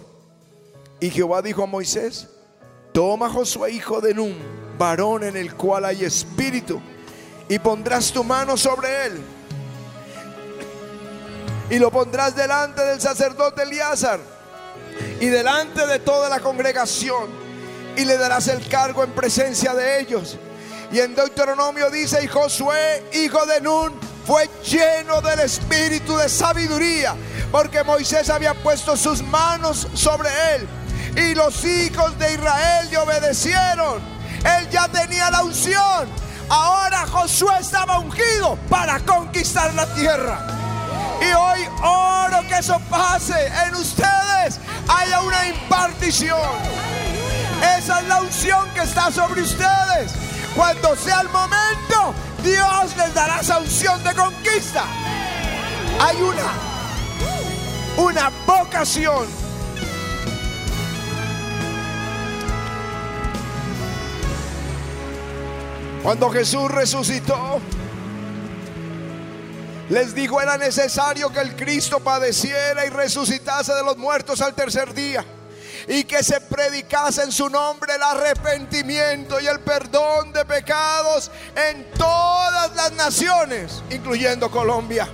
Y 1.02 1.10
Jehová 1.10 1.42
dijo 1.42 1.64
a 1.64 1.68
Moisés, 1.68 2.28
toma 2.94 3.30
Josué 3.30 3.72
hijo 3.72 4.00
de 4.00 4.14
Nun, 4.14 4.38
varón 4.78 5.24
en 5.24 5.36
el 5.36 5.56
cual 5.56 5.86
hay 5.86 6.06
espíritu, 6.06 6.82
y 7.50 7.60
pondrás 7.60 8.12
tu 8.12 8.24
mano 8.24 8.56
sobre 8.56 9.08
él. 9.08 9.22
Y 11.70 11.78
lo 11.78 11.92
pondrás 11.92 12.36
delante 12.36 12.82
del 12.84 13.00
sacerdote 13.00 13.64
Elíasar 13.64 14.20
y 15.20 15.28
delante 15.28 15.86
de 15.86 16.00
toda 16.00 16.30
la 16.30 16.40
congregación, 16.40 17.28
y 17.98 18.06
le 18.06 18.18
darás 18.18 18.48
el 18.48 18.66
cargo 18.70 19.04
en 19.04 19.12
presencia 19.12 19.74
de 19.74 20.00
ellos. 20.00 20.38
Y 20.92 21.00
en 21.00 21.14
Deuteronomio 21.14 21.92
dice, 21.92 22.24
y 22.24 22.28
Josué, 22.28 23.04
hijo 23.14 23.46
de 23.46 23.62
Nun, 23.62 23.94
fue 24.26 24.50
lleno 24.64 25.22
del 25.22 25.40
espíritu 25.40 26.18
de 26.18 26.30
sabiduría, 26.30 27.16
porque 27.52 27.84
Moisés 27.84 28.30
había 28.30 28.54
puesto 28.56 28.98
sus 28.98 29.22
manos 29.24 29.88
sobre 29.94 30.30
él. 30.56 30.68
Y 31.16 31.36
los 31.36 31.64
hijos 31.66 32.18
de 32.18 32.34
Israel 32.34 32.88
le 32.90 32.98
obedecieron. 32.98 34.02
Él 34.44 34.70
ya 34.70 34.88
tenía 34.88 35.30
la 35.30 35.44
unción. 35.44 36.08
Ahora 36.50 37.06
Josué 37.06 37.54
estaba 37.60 38.00
ungido 38.00 38.58
para 38.70 39.00
conquistar 39.00 39.74
la 39.76 39.86
tierra. 39.94 40.40
Y 41.22 41.32
hoy 41.34 41.68
oro 41.84 42.48
que 42.48 42.58
eso 42.58 42.80
pase 42.90 43.48
en 43.66 43.76
ustedes. 43.76 44.60
Haya 44.88 45.22
una 45.22 45.48
impartición. 45.48 46.40
Esa 47.78 48.00
es 48.00 48.08
la 48.08 48.22
unción 48.22 48.70
que 48.74 48.82
está 48.82 49.12
sobre 49.12 49.42
ustedes. 49.42 50.29
Cuando 50.56 50.96
sea 50.96 51.22
el 51.22 51.30
momento, 51.30 52.14
Dios 52.44 52.98
les 52.98 53.14
dará 53.14 53.40
esa 53.40 53.60
unción 53.60 54.04
de 54.04 54.14
conquista. 54.14 54.84
Hay 56.00 56.18
una, 56.22 56.54
una 57.98 58.32
vocación. 58.46 59.28
Cuando 66.02 66.30
Jesús 66.32 66.72
resucitó, 66.72 67.60
les 69.90 70.16
dijo 70.16 70.42
era 70.42 70.58
necesario 70.58 71.32
que 71.32 71.42
el 71.42 71.56
Cristo 71.56 72.00
padeciera 72.00 72.86
y 72.86 72.90
resucitase 72.90 73.74
de 73.74 73.84
los 73.84 73.98
muertos 73.98 74.42
al 74.42 74.56
tercer 74.56 74.94
día 74.94 75.26
y 75.90 76.04
que 76.04 76.24
se 76.24 76.40
predicase 76.40 77.24
en 77.24 77.32
su 77.32 77.50
nombre 77.50 77.96
el 77.96 78.04
arrepentimiento 78.04 79.40
y 79.40 79.48
el 79.48 79.60
perdón 79.60 80.32
de 80.32 80.46
pecados 80.46 81.32
en 81.56 81.92
todas 81.94 82.76
las 82.76 82.92
naciones, 82.92 83.82
incluyendo 83.90 84.52
Colombia. 84.52 85.10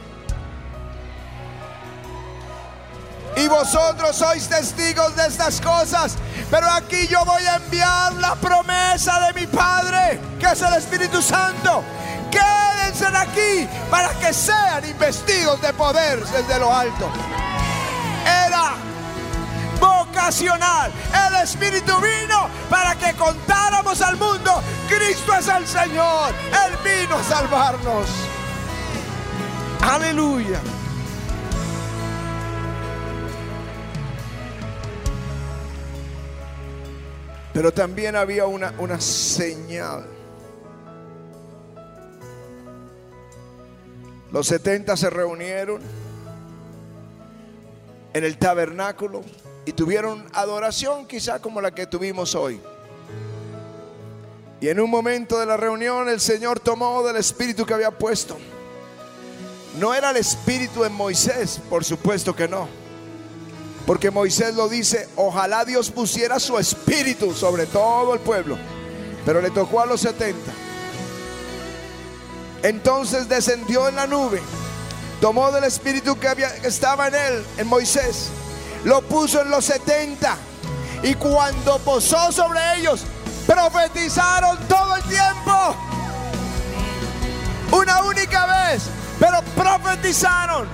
Y 3.38 3.48
vosotros 3.48 4.18
sois 4.18 4.50
testigos 4.50 5.16
de 5.16 5.28
estas 5.28 5.62
cosas. 5.62 6.16
Pero 6.52 6.70
aquí 6.70 7.08
yo 7.08 7.24
voy 7.24 7.44
a 7.46 7.56
enviar 7.56 8.14
la 8.14 8.36
promesa 8.36 9.28
de 9.28 9.40
mi 9.40 9.48
Padre, 9.48 10.20
que 10.40 10.46
es 10.46 10.62
el 10.62 10.74
Espíritu 10.74 11.22
Santo. 11.22 11.84
Quédense 12.30 13.06
aquí 13.08 13.68
para 13.90 14.10
que 14.20 14.34
sean 14.34 14.86
investidos 14.86 15.62
de 15.62 15.72
poder 15.74 16.20
desde 16.26 16.60
lo 16.60 16.74
alto. 16.74 17.10
Era 18.26 18.76
vocacional. 20.16 20.92
El 21.28 21.44
Espíritu 21.44 21.94
vino 21.98 22.50
para 22.70 22.96
que 22.96 23.14
contáramos 23.16 24.02
al 24.02 24.18
mundo, 24.18 24.62
Cristo 24.88 25.34
es 25.38 25.48
el 25.48 25.68
Señor. 25.68 26.34
Él 26.50 26.78
vino 26.84 27.16
a 27.16 27.24
salvarnos. 27.24 28.08
Aleluya. 29.82 30.60
Pero 37.54 37.72
también 37.72 38.16
había 38.16 38.46
una, 38.46 38.74
una 38.80 39.00
señal. 39.00 40.06
Los 44.32 44.48
70 44.48 44.98
se 44.98 45.10
reunieron 45.10 45.82
en 48.14 48.24
el 48.26 48.38
tabernáculo 48.38 49.22
y 49.66 49.74
tuvieron 49.74 50.26
adoración 50.34 51.06
quizá 51.08 51.40
como 51.42 51.62
la 51.62 51.74
que 51.74 51.88
tuvimos 51.88 52.36
hoy. 52.36 52.62
Y 54.62 54.70
en 54.70 54.80
un 54.80 54.90
momento 54.90 55.40
de 55.40 55.46
la 55.46 55.58
reunión 55.58 56.08
el 56.08 56.22
Señor 56.22 56.60
tomó 56.60 57.04
del 57.04 57.18
espíritu 57.18 57.66
que 57.66 57.74
había 57.74 57.92
puesto. 57.92 58.38
No 59.80 59.94
era 59.94 60.12
el 60.12 60.18
espíritu 60.18 60.86
en 60.86 60.94
Moisés, 60.94 61.60
por 61.70 61.84
supuesto 61.84 62.36
que 62.36 62.48
no. 62.48 62.68
Porque 63.86 64.10
Moisés 64.10 64.56
lo 64.56 64.70
dice, 64.70 65.10
ojalá 65.16 65.66
Dios 65.66 65.92
pusiera 65.92 66.40
su 66.40 66.58
espíritu 66.58 67.34
sobre 67.34 67.66
todo 67.66 68.14
el 68.14 68.20
pueblo. 68.22 68.58
Pero 69.26 69.42
le 69.42 69.52
tocó 69.52 69.82
a 69.82 69.86
los 69.86 70.02
70. 70.02 70.40
Entonces 72.64 73.28
descendió 73.28 73.88
en 73.88 73.96
la 73.96 74.08
nube, 74.08 74.42
tomó 75.22 75.52
del 75.52 75.66
espíritu 75.66 76.18
que, 76.18 76.28
había, 76.28 76.52
que 76.62 76.68
estaba 76.68 77.10
en 77.10 77.16
él, 77.16 77.46
en 77.58 77.68
Moisés, 77.68 78.30
lo 78.86 79.02
puso 79.02 79.42
en 79.42 79.50
los 79.50 79.66
70. 79.66 80.38
Y 81.04 81.16
cuando 81.16 81.78
posó 81.80 82.32
sobre 82.32 82.60
ellos, 82.78 83.02
profetizaron 83.46 84.58
todo 84.68 84.96
el 84.96 85.04
tiempo. 85.04 85.76
Una 87.72 88.02
única 88.04 88.46
vez, 88.46 88.84
pero 89.20 89.42
profetizaron. 89.56 90.68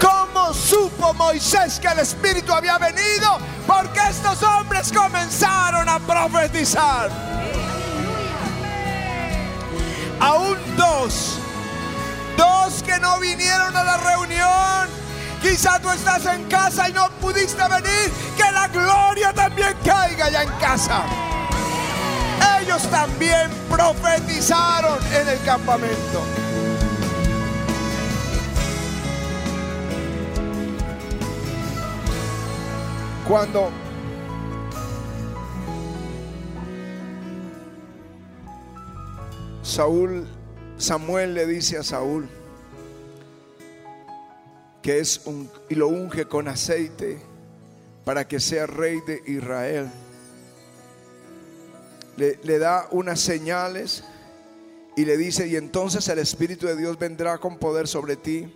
¿Cómo 0.00 0.52
supo 0.52 1.14
Moisés 1.14 1.78
que 1.78 1.88
el 1.88 2.00
Espíritu 2.00 2.52
había 2.52 2.78
venido? 2.78 3.38
Porque 3.66 4.00
estos 4.10 4.42
hombres 4.42 4.92
comenzaron 4.92 5.88
a 5.88 5.98
profetizar. 6.00 7.10
Aún 10.20 10.56
dos, 10.76 11.38
dos 12.36 12.82
que 12.82 12.98
no 12.98 13.18
vinieron 13.20 13.76
a 13.76 13.84
la 13.84 13.96
reunión. 13.98 15.05
Quizá 15.42 15.80
tú 15.80 15.90
estás 15.90 16.26
en 16.26 16.44
casa 16.44 16.88
y 16.88 16.92
no 16.92 17.08
pudiste 17.20 17.62
venir. 17.62 18.12
Que 18.36 18.52
la 18.52 18.68
gloria 18.68 19.32
también 19.32 19.74
caiga 19.84 20.30
ya 20.30 20.42
en 20.42 20.50
casa. 20.60 21.04
Ellos 22.60 22.82
también 22.90 23.50
profetizaron 23.68 24.98
en 25.12 25.28
el 25.28 25.42
campamento. 25.44 26.22
Cuando 33.28 33.70
Saúl, 39.62 40.26
Samuel 40.78 41.34
le 41.34 41.46
dice 41.46 41.78
a 41.78 41.82
Saúl 41.82 42.28
que 44.86 45.00
es 45.00 45.22
un, 45.24 45.50
y 45.68 45.74
lo 45.74 45.88
unge 45.88 46.26
con 46.26 46.46
aceite 46.46 47.18
para 48.04 48.28
que 48.28 48.38
sea 48.38 48.66
rey 48.66 49.00
de 49.04 49.20
Israel. 49.26 49.90
Le, 52.16 52.38
le 52.44 52.60
da 52.60 52.86
unas 52.92 53.18
señales 53.18 54.04
y 54.96 55.04
le 55.04 55.16
dice, 55.16 55.48
y 55.48 55.56
entonces 55.56 56.06
el 56.06 56.20
Espíritu 56.20 56.68
de 56.68 56.76
Dios 56.76 57.00
vendrá 57.00 57.38
con 57.38 57.58
poder 57.58 57.88
sobre 57.88 58.14
ti, 58.14 58.54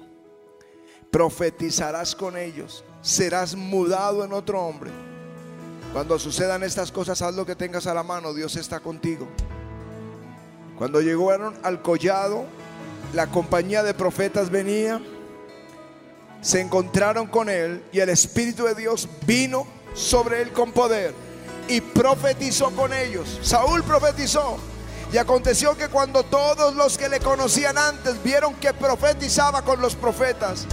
profetizarás 1.11 2.15
con 2.15 2.37
ellos 2.37 2.85
serás 3.03 3.57
mudado 3.57 4.25
en 4.25 4.33
otro 4.33 4.63
hombre. 4.63 4.93
Cuando 5.93 6.17
sucedan 6.17 6.63
estas 6.63 6.93
cosas, 6.93 7.21
haz 7.23 7.35
lo 7.35 7.45
que 7.45 7.57
tengas 7.57 7.89
a 7.89 7.95
la 7.95 8.05
mano, 8.05 8.33
Dios 8.33 8.55
está 8.55 8.79
contigo. 8.79 9.27
Cuando 10.79 11.01
llegaron 11.01 11.55
al 11.65 11.83
collado, 11.83 12.45
la 13.15 13.27
compañía 13.27 13.83
de 13.83 13.95
profetas 13.95 14.51
venía, 14.51 15.01
se 16.41 16.61
encontraron 16.61 17.27
con 17.27 17.49
él 17.49 17.83
y 17.93 18.01
el 18.01 18.09
Espíritu 18.09 18.65
de 18.65 18.75
Dios 18.75 19.09
vino 19.27 19.67
sobre 19.95 20.43
él 20.43 20.53
con 20.53 20.73
poder 20.73 21.15
y 21.69 21.81
profetizó 21.81 22.71
con 22.71 22.93
ellos. 22.93 23.39
Saúl 23.43 23.83
profetizó. 23.85 24.59
Y 25.13 25.19
aconteció 25.19 25.77
que 25.77 25.89
cuando 25.89 26.23
todos 26.23 26.77
los 26.77 26.97
que 26.97 27.09
le 27.09 27.19
conocían 27.19 27.77
antes 27.77 28.23
vieron 28.23 28.55
que 28.55 28.73
profetizaba 28.73 29.63
con 29.63 29.81
los 29.81 29.97
profetas, 29.97 30.67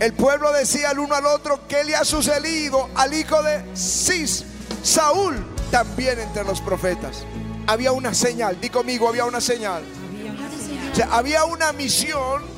el 0.00 0.12
pueblo 0.14 0.52
decía 0.52 0.90
el 0.90 0.98
uno 0.98 1.14
al 1.14 1.26
otro, 1.26 1.60
¿qué 1.68 1.84
le 1.84 1.94
ha 1.94 2.04
sucedido 2.04 2.88
al 2.96 3.14
hijo 3.14 3.40
de 3.42 3.64
Cis? 3.76 4.44
Saúl 4.82 5.36
también 5.70 6.18
entre 6.18 6.42
los 6.42 6.60
profetas. 6.60 7.24
Había 7.68 7.92
una 7.92 8.14
señal, 8.14 8.60
di 8.60 8.68
conmigo, 8.68 9.08
había 9.08 9.26
una 9.26 9.40
señal. 9.40 9.84
Había 10.08 10.32
una 10.32 10.50
señal. 10.50 10.92
O 10.92 10.96
sea, 10.96 11.06
había 11.12 11.44
una 11.44 11.72
misión 11.72 12.57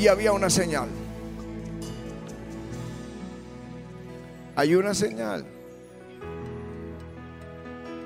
y 0.00 0.08
había 0.08 0.32
una 0.32 0.48
señal. 0.48 0.88
Hay 4.56 4.74
una 4.74 4.94
señal. 4.94 5.44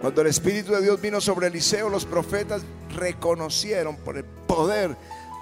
Cuando 0.00 0.20
el 0.22 0.26
Espíritu 0.26 0.72
de 0.72 0.82
Dios 0.82 1.00
vino 1.00 1.20
sobre 1.20 1.46
Eliseo, 1.46 1.88
los 1.88 2.04
profetas 2.04 2.62
reconocieron 2.96 3.96
por 3.96 4.16
el 4.16 4.24
poder 4.24 4.96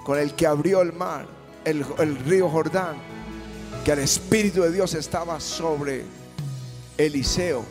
con 0.05 0.19
el 0.19 0.35
que 0.35 0.47
abrió 0.47 0.83
el 0.83 0.93
mar 0.93 1.27
el, 1.65 2.17
río 2.27 2.51
Jordán, 2.51 2.97
que 3.85 3.93
el 3.93 4.01
Espíritu 4.01 4.62
de 4.62 4.73
Dios 4.73 4.93
estaba 4.95 5.41
sobre 5.41 6.05
Eliseo 6.99 7.65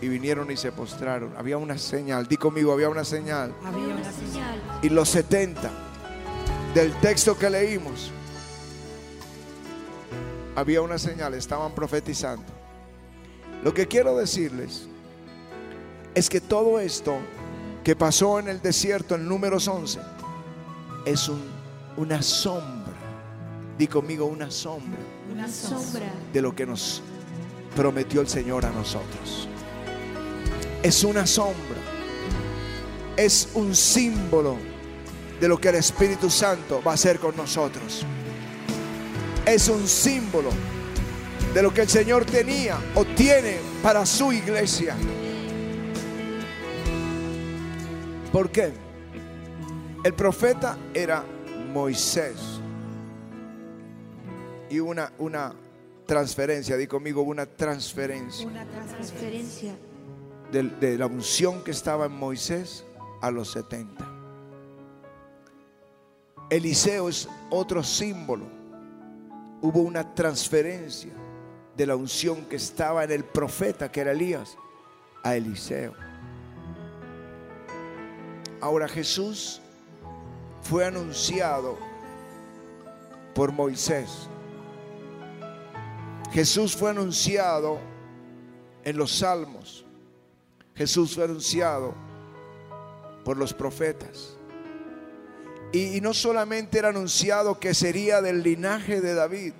y 0.00 0.08
vinieron 0.08 0.50
y 0.50 0.56
se 0.56 0.72
postraron. 0.72 1.34
Había 1.36 1.58
una 1.58 1.76
señal, 1.76 2.26
di 2.26 2.38
conmigo, 2.38 2.72
había 2.72 2.88
una 2.88 3.04
señal. 3.04 3.54
Había 3.62 3.94
una 3.94 4.10
señal. 4.10 4.62
Y 4.80 4.88
los 4.88 5.10
70 5.10 5.70
del 6.74 6.92
texto 7.00 7.36
que 7.36 7.50
leímos, 7.50 8.10
había 10.54 10.82
una 10.82 10.98
señal, 10.98 11.34
estaban 11.34 11.74
profetizando. 11.74 12.44
Lo 13.62 13.72
que 13.72 13.86
quiero 13.86 14.16
decirles 14.16 14.86
es 16.14 16.28
que 16.28 16.40
todo 16.40 16.80
esto 16.80 17.16
que 17.84 17.96
pasó 17.96 18.38
en 18.38 18.48
el 18.48 18.60
desierto 18.60 19.14
en 19.14 19.28
números 19.28 19.68
11 19.68 20.00
es 21.06 21.28
un, 21.28 21.42
una 21.96 22.22
sombra 22.22 22.82
Di 23.78 23.86
conmigo 23.86 24.26
una 24.26 24.50
sombra. 24.50 24.98
Una 25.30 25.48
sombra. 25.48 26.12
De 26.32 26.42
lo 26.42 26.54
que 26.54 26.66
nos 26.66 27.02
prometió 27.74 28.20
el 28.20 28.28
Señor 28.28 28.66
a 28.66 28.70
nosotros. 28.70 29.48
Es 30.82 31.04
una 31.04 31.26
sombra. 31.26 31.80
Es 33.16 33.48
un 33.54 33.74
símbolo 33.74 34.56
de 35.40 35.48
lo 35.48 35.58
que 35.58 35.70
el 35.70 35.76
Espíritu 35.76 36.30
Santo 36.30 36.82
va 36.86 36.92
a 36.92 36.94
hacer 36.94 37.18
con 37.18 37.36
nosotros. 37.36 38.04
Es 39.44 39.68
un 39.68 39.86
símbolo 39.88 40.50
de 41.52 41.62
lo 41.62 41.74
que 41.74 41.82
el 41.82 41.88
Señor 41.88 42.24
tenía 42.24 42.78
o 42.94 43.04
tiene 43.04 43.58
para 43.82 44.06
su 44.06 44.32
iglesia. 44.32 44.96
¿Por 48.32 48.50
qué? 48.50 48.72
El 50.04 50.14
profeta 50.14 50.78
era 50.94 51.24
Moisés 51.72 52.60
y 54.70 54.80
una, 54.80 55.12
una 55.18 55.54
transferencia, 56.06 56.76
di 56.76 56.86
conmigo, 56.86 57.22
una 57.22 57.44
transferencia. 57.44 58.46
Una 58.46 58.64
transferencia. 58.64 59.74
De, 60.50 60.62
de 60.62 60.98
la 60.98 61.06
unción 61.06 61.62
que 61.62 61.70
estaba 61.70 62.06
en 62.06 62.12
Moisés 62.12 62.84
a 63.20 63.30
los 63.30 63.50
70. 63.52 64.08
Eliseo 66.48 67.08
es 67.08 67.28
otro 67.50 67.82
símbolo. 67.82 68.61
Hubo 69.62 69.80
una 69.80 70.14
transferencia 70.14 71.12
de 71.76 71.86
la 71.86 71.96
unción 71.96 72.44
que 72.44 72.56
estaba 72.56 73.04
en 73.04 73.12
el 73.12 73.24
profeta, 73.24 73.90
que 73.90 74.00
era 74.00 74.12
Elías, 74.12 74.58
a 75.22 75.36
Eliseo. 75.36 75.94
Ahora 78.60 78.88
Jesús 78.88 79.62
fue 80.62 80.84
anunciado 80.84 81.78
por 83.34 83.52
Moisés. 83.52 84.28
Jesús 86.32 86.76
fue 86.76 86.90
anunciado 86.90 87.78
en 88.84 88.96
los 88.96 89.18
salmos. 89.18 89.84
Jesús 90.74 91.14
fue 91.14 91.24
anunciado 91.24 91.94
por 93.24 93.36
los 93.36 93.52
profetas. 93.52 94.36
Y, 95.72 96.00
no 96.00 96.12
solamente 96.12 96.78
era 96.78 96.90
anunciado 96.90 97.58
que 97.58 97.74
sería 97.74 98.20
del 98.20 98.42
linaje 98.42 99.00
de 99.00 99.14
David, 99.14 99.54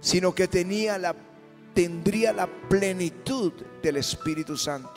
sino 0.00 0.34
que 0.34 0.46
tenía 0.46 0.98
la, 0.98 1.16
tendría 1.74 2.32
la 2.32 2.46
plenitud 2.46 3.52
del 3.82 3.96
Espíritu 3.96 4.56
Santo. 4.56 4.94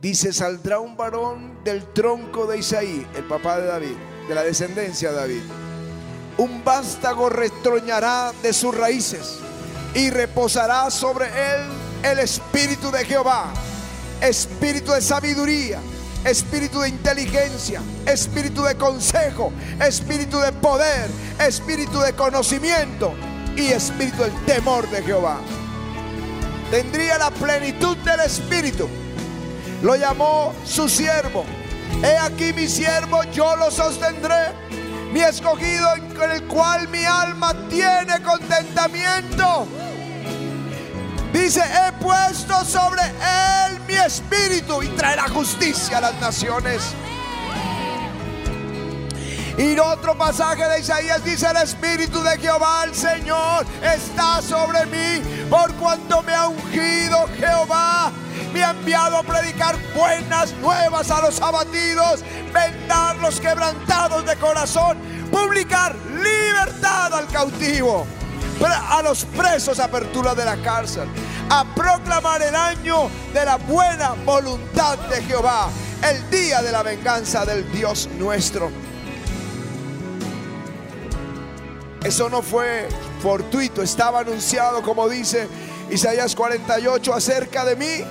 Dice, 0.00 0.32
saldrá 0.32 0.80
un 0.80 0.96
varón 0.96 1.62
del 1.64 1.92
tronco 1.92 2.46
de 2.46 2.58
Isaí, 2.58 3.06
el 3.16 3.24
papá 3.24 3.60
de 3.60 3.66
David, 3.66 3.96
de 4.28 4.34
la 4.34 4.42
descendencia 4.42 5.10
de 5.10 5.16
David 5.16 5.42
un 6.38 6.62
vástago 6.64 7.28
retroñará 7.28 8.32
de 8.42 8.52
sus 8.52 8.74
raíces 8.74 9.38
y 9.94 10.10
reposará 10.10 10.88
sobre 10.90 11.26
él 11.26 11.62
el 12.04 12.20
espíritu 12.20 12.90
de 12.92 13.04
Jehová, 13.04 13.52
espíritu 14.20 14.92
de 14.92 15.02
sabiduría, 15.02 15.80
espíritu 16.24 16.80
de 16.80 16.88
inteligencia, 16.88 17.80
espíritu 18.06 18.62
de 18.62 18.74
consejo, 18.76 19.52
espíritu 19.80 20.38
de 20.38 20.52
poder, 20.52 21.08
espíritu 21.40 22.00
de 22.00 22.12
conocimiento 22.12 23.14
y 23.56 23.66
espíritu 23.66 24.22
del 24.22 24.44
temor 24.44 24.88
de 24.90 25.02
Jehová. 25.02 25.38
Tendría 26.70 27.18
la 27.18 27.30
plenitud 27.30 27.96
del 27.98 28.20
espíritu. 28.20 28.88
Lo 29.82 29.96
llamó 29.96 30.54
su 30.64 30.88
siervo. 30.88 31.44
He 32.02 32.16
aquí 32.18 32.52
mi 32.52 32.68
siervo, 32.68 33.22
yo 33.32 33.56
lo 33.56 33.70
sostendré. 33.70 34.52
Mi 35.12 35.20
escogido 35.20 35.94
en 35.96 36.30
el 36.30 36.44
cual 36.44 36.88
mi 36.88 37.04
alma 37.04 37.54
tiene 37.70 38.22
contentamiento. 38.22 39.66
Dice, 41.48 41.62
he 41.62 41.92
puesto 41.92 42.62
sobre 42.62 43.00
él 43.00 43.80
mi 43.88 43.94
espíritu 43.94 44.82
y 44.82 44.88
traerá 44.88 45.30
justicia 45.30 45.96
a 45.96 46.00
las 46.02 46.20
naciones. 46.20 46.82
Y 49.56 49.78
otro 49.78 50.14
pasaje 50.18 50.68
de 50.68 50.80
Isaías 50.80 51.24
dice, 51.24 51.46
el 51.46 51.56
Espíritu 51.56 52.22
de 52.22 52.36
Jehová, 52.36 52.84
el 52.84 52.94
Señor, 52.94 53.64
está 53.82 54.42
sobre 54.42 54.84
mí, 54.84 55.22
por 55.48 55.72
cuanto 55.76 56.22
me 56.22 56.34
ha 56.34 56.48
ungido 56.48 57.26
Jehová. 57.38 58.12
Me 58.52 58.62
ha 58.62 58.72
enviado 58.72 59.16
a 59.16 59.22
predicar 59.22 59.74
buenas 59.96 60.52
nuevas 60.56 61.10
a 61.10 61.22
los 61.22 61.40
abatidos, 61.40 62.22
vendar 62.52 63.16
los 63.16 63.40
quebrantados 63.40 64.26
de 64.26 64.36
corazón, 64.36 64.98
publicar 65.32 65.96
libertad 65.96 67.14
al 67.14 67.26
cautivo, 67.28 68.06
a 68.66 69.02
los 69.02 69.24
presos 69.24 69.78
apertura 69.78 70.34
de 70.34 70.44
la 70.44 70.56
cárcel, 70.62 71.08
a 71.50 71.64
proclamar 71.74 72.42
el 72.42 72.54
año 72.54 73.08
de 73.32 73.44
la 73.44 73.56
buena 73.56 74.14
voluntad 74.24 74.98
de 74.98 75.22
Jehová, 75.22 75.68
el 76.02 76.30
día 76.30 76.62
de 76.62 76.72
la 76.72 76.82
venganza 76.82 77.44
del 77.44 77.70
Dios 77.72 78.08
nuestro. 78.18 78.70
Eso 82.02 82.28
no 82.28 82.42
fue 82.42 82.88
fortuito, 83.20 83.82
estaba 83.82 84.20
anunciado 84.20 84.82
como 84.82 85.08
dice 85.08 85.48
Isaías 85.90 86.34
48 86.34 87.14
acerca 87.14 87.64
de 87.64 87.76
mí. 87.76 88.04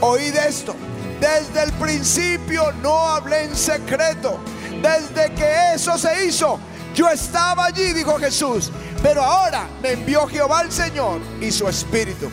Oíd 0.00 0.34
esto, 0.36 0.74
desde 1.20 1.62
el 1.64 1.72
principio 1.72 2.72
no 2.82 3.06
hablé 3.06 3.44
en 3.44 3.56
secreto, 3.56 4.38
desde 4.82 5.32
que 5.34 5.74
eso 5.74 5.98
se 5.98 6.24
hizo, 6.24 6.58
yo 6.94 7.08
estaba 7.08 7.66
allí, 7.66 7.92
dijo 7.92 8.18
Jesús, 8.18 8.70
pero 9.02 9.22
ahora 9.22 9.68
me 9.82 9.92
envió 9.92 10.26
Jehová 10.26 10.62
el 10.62 10.72
Señor 10.72 11.20
y 11.40 11.50
su 11.50 11.68
Espíritu. 11.68 12.28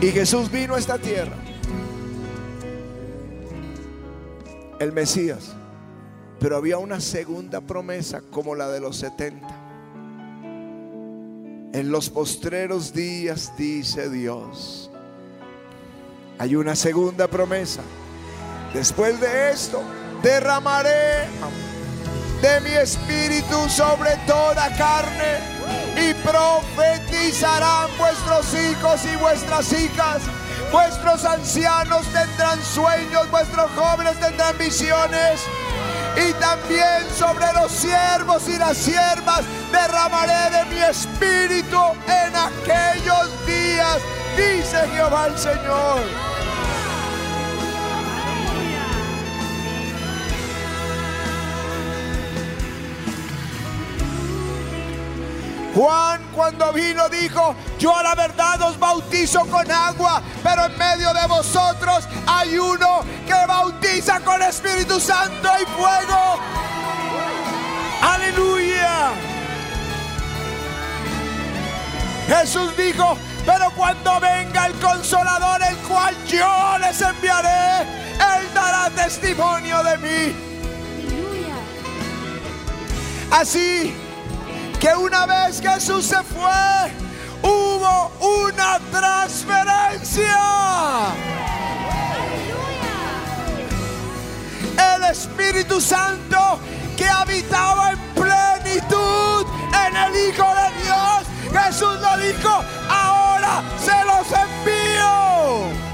Y 0.00 0.06
Jesús 0.08 0.50
vino 0.50 0.74
a 0.74 0.78
esta 0.78 0.98
tierra, 0.98 1.36
el 4.78 4.92
Mesías 4.92 5.54
pero 6.40 6.56
había 6.56 6.78
una 6.78 7.00
segunda 7.00 7.60
promesa 7.60 8.22
como 8.30 8.54
la 8.54 8.68
de 8.68 8.80
los 8.80 8.96
70. 8.96 9.46
En 11.74 11.92
los 11.92 12.08
postreros 12.08 12.92
días, 12.94 13.52
dice 13.56 14.08
Dios, 14.08 14.90
hay 16.38 16.56
una 16.56 16.74
segunda 16.74 17.28
promesa. 17.28 17.82
Después 18.72 19.20
de 19.20 19.50
esto, 19.50 19.82
derramaré 20.22 21.26
de 22.42 22.60
mi 22.60 22.70
espíritu 22.70 23.68
sobre 23.68 24.16
toda 24.26 24.68
carne 24.76 25.38
y 25.96 26.14
profetizarán 26.14 27.88
vuestros 27.98 28.54
hijos 28.54 29.04
y 29.04 29.16
vuestras 29.16 29.72
hijas. 29.72 30.22
Vuestros 30.72 31.24
ancianos 31.24 32.06
tendrán 32.12 32.62
sueños, 32.62 33.30
vuestros 33.30 33.70
jóvenes 33.72 34.18
tendrán 34.20 34.56
visiones 34.56 35.40
y 36.16 36.32
también 36.34 37.06
sobre 37.16 37.52
los 37.52 37.72
siervos 37.72 38.48
y 38.48 38.56
las 38.58 38.76
siervas 38.76 39.42
derramaré 39.72 40.50
de 40.50 40.64
mi 40.74 40.80
espíritu 40.80 41.80
en 42.06 42.36
aquellos 42.36 43.46
días, 43.46 43.98
dice 44.36 44.88
Jehová 44.94 45.26
el 45.26 45.38
Señor. 45.38 46.49
Juan 55.80 56.20
cuando 56.34 56.74
vino 56.74 57.08
dijo, 57.08 57.54
yo 57.78 57.96
a 57.96 58.02
la 58.02 58.14
verdad 58.14 58.60
os 58.60 58.78
bautizo 58.78 59.46
con 59.46 59.70
agua, 59.72 60.20
pero 60.42 60.66
en 60.66 60.76
medio 60.76 61.14
de 61.14 61.26
vosotros 61.26 62.06
hay 62.26 62.58
uno 62.58 63.00
que 63.26 63.46
bautiza 63.48 64.20
con 64.20 64.42
Espíritu 64.42 65.00
Santo 65.00 65.48
y 65.58 65.64
fuego. 65.80 66.38
Aleluya. 68.02 69.12
Jesús 72.28 72.76
dijo, 72.76 73.16
pero 73.46 73.70
cuando 73.70 74.20
venga 74.20 74.66
el 74.66 74.74
consolador, 74.74 75.62
el 75.62 75.76
cual 75.88 76.14
yo 76.26 76.76
les 76.78 77.00
enviaré, 77.00 77.80
él 78.18 78.52
dará 78.52 78.90
testimonio 78.90 79.82
de 79.82 79.96
mí. 79.96 80.36
Así 83.30 83.96
que 84.80 84.96
una 84.96 85.26
vez 85.26 85.60
Jesús 85.60 86.06
se 86.06 86.22
fue, 86.22 86.90
hubo 87.42 88.10
una 88.48 88.78
transferencia. 88.90 90.38
El 94.94 95.04
Espíritu 95.04 95.80
Santo 95.80 96.58
que 96.96 97.06
habitaba 97.06 97.90
en 97.92 97.98
plenitud 98.14 99.46
en 99.86 99.96
el 99.96 100.28
Hijo 100.28 100.46
de 100.54 100.82
Dios, 100.82 101.62
Jesús 101.62 102.00
lo 102.00 102.16
dijo, 102.16 102.64
ahora 102.88 103.62
se 103.84 104.04
los 104.06 104.26
envío. 104.32 105.89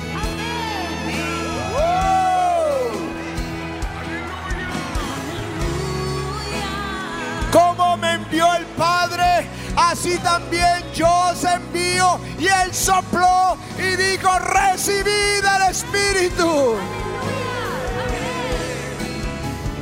Como 7.56 7.96
me 7.96 8.12
envió 8.12 8.54
el 8.54 8.66
Padre, 8.66 9.48
así 9.76 10.18
también 10.18 10.84
yo 10.94 11.08
os 11.08 11.42
envío. 11.42 12.20
Y 12.38 12.46
él 12.46 12.74
sopló 12.74 13.56
y 13.78 13.96
dijo, 13.96 14.28
recibid 14.38 15.42
el 15.42 15.70
Espíritu. 15.70 16.74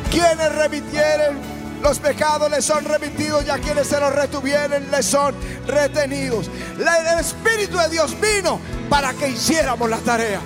Quienes 0.08 0.54
remitieren 0.54 1.40
los 1.82 1.98
pecados 1.98 2.48
les 2.48 2.64
son 2.64 2.84
remitidos 2.84 3.44
y 3.44 3.50
a 3.50 3.58
quienes 3.58 3.88
se 3.88 3.98
los 3.98 4.14
retuvieren 4.14 4.88
les 4.92 5.04
son 5.04 5.34
retenidos. 5.66 6.48
El 6.78 7.18
Espíritu 7.18 7.76
de 7.76 7.88
Dios 7.88 8.14
vino 8.20 8.60
para 8.88 9.12
que 9.14 9.30
hiciéramos 9.30 9.90
la 9.90 9.98
tarea. 9.98 10.40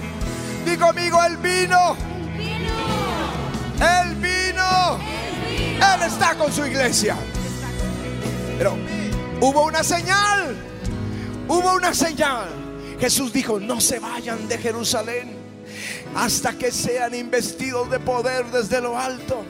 Digo 0.64 0.86
conmigo, 0.86 1.22
el 1.22 1.36
vino. 1.36 1.94
El 3.80 4.14
vino. 4.14 5.17
Él 5.78 6.02
está 6.06 6.34
con 6.36 6.52
su 6.52 6.64
iglesia. 6.64 7.16
Pero 8.58 8.76
hubo 9.40 9.64
una 9.64 9.82
señal. 9.82 10.56
Hubo 11.46 11.74
una 11.74 11.94
señal. 11.94 12.48
Jesús 13.00 13.32
dijo, 13.32 13.58
no 13.60 13.80
se 13.80 13.98
vayan 13.98 14.48
de 14.48 14.58
Jerusalén 14.58 15.36
hasta 16.14 16.52
que 16.52 16.72
sean 16.72 17.14
investidos 17.14 17.90
de 17.90 18.00
poder 18.00 18.46
desde 18.46 18.80
lo 18.80 18.98
alto 18.98 19.44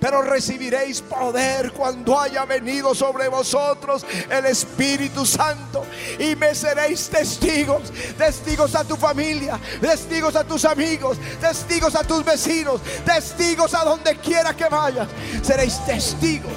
pero 0.00 0.22
recibiréis 0.22 1.00
poder 1.02 1.72
cuando 1.72 2.18
haya 2.18 2.44
venido 2.44 2.94
sobre 2.94 3.28
vosotros 3.28 4.04
el 4.30 4.46
Espíritu 4.46 5.24
Santo 5.24 5.84
y 6.18 6.36
me 6.36 6.54
seréis 6.54 7.08
testigos, 7.08 7.92
testigos 8.16 8.74
a 8.74 8.84
tu 8.84 8.96
familia, 8.96 9.58
testigos 9.80 10.36
a 10.36 10.44
tus 10.44 10.64
amigos, 10.64 11.18
testigos 11.40 11.94
a 11.94 12.04
tus 12.04 12.24
vecinos, 12.24 12.80
testigos 13.04 13.74
a 13.74 13.84
donde 13.84 14.16
quiera 14.16 14.54
que 14.54 14.68
vayas, 14.68 15.08
seréis 15.42 15.84
testigos 15.84 16.52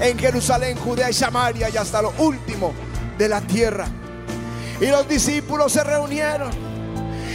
en 0.00 0.18
Jerusalén, 0.18 0.76
Judea 0.78 1.10
y 1.10 1.12
Samaria 1.14 1.68
y 1.70 1.76
hasta 1.76 2.02
lo 2.02 2.12
último 2.18 2.74
de 3.18 3.28
la 3.28 3.40
tierra. 3.40 3.86
Y 4.80 4.86
los 4.86 5.06
discípulos 5.06 5.72
se 5.72 5.84
reunieron 5.84 6.71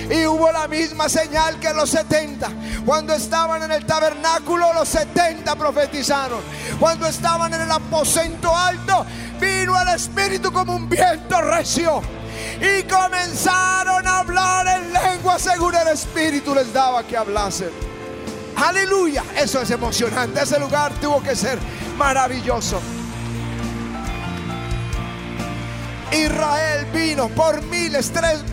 y 0.09 0.25
hubo 0.25 0.51
la 0.51 0.67
misma 0.67 1.09
señal 1.09 1.59
que 1.59 1.73
los 1.73 1.89
70. 1.89 2.49
Cuando 2.85 3.13
estaban 3.13 3.63
en 3.63 3.71
el 3.71 3.85
tabernáculo, 3.85 4.73
los 4.73 4.87
70 4.87 5.55
profetizaron. 5.55 6.39
Cuando 6.79 7.07
estaban 7.07 7.53
en 7.53 7.61
el 7.61 7.71
aposento 7.71 8.55
alto, 8.55 9.05
vino 9.39 9.79
el 9.81 9.89
Espíritu 9.89 10.51
como 10.51 10.75
un 10.75 10.87
viento 10.87 11.41
recio. 11.41 12.01
Y 12.61 12.83
comenzaron 12.83 14.07
a 14.07 14.19
hablar 14.19 14.67
en 14.67 14.93
lengua 14.93 15.37
según 15.37 15.75
el 15.75 15.89
Espíritu 15.89 16.55
les 16.55 16.71
daba 16.71 17.03
que 17.03 17.17
hablasen. 17.17 17.69
Aleluya, 18.55 19.23
eso 19.35 19.61
es 19.61 19.69
emocionante. 19.71 20.41
Ese 20.41 20.59
lugar 20.59 20.91
tuvo 21.01 21.21
que 21.21 21.35
ser 21.35 21.59
maravilloso. 21.97 22.79
Israel 26.11 26.85
vino 26.93 27.27
por 27.29 27.61
miles, 27.63 28.11
tres 28.11 28.43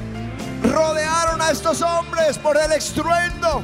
rodearon 0.65 1.41
a 1.41 1.51
estos 1.51 1.83
hombres 1.83 2.39
por 2.39 2.57
el 2.57 2.73
estruendo 2.73 3.63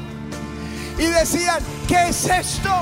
y 0.99 1.07
decían, 1.07 1.59
¿qué 1.89 2.09
es 2.09 2.25
esto? 2.27 2.75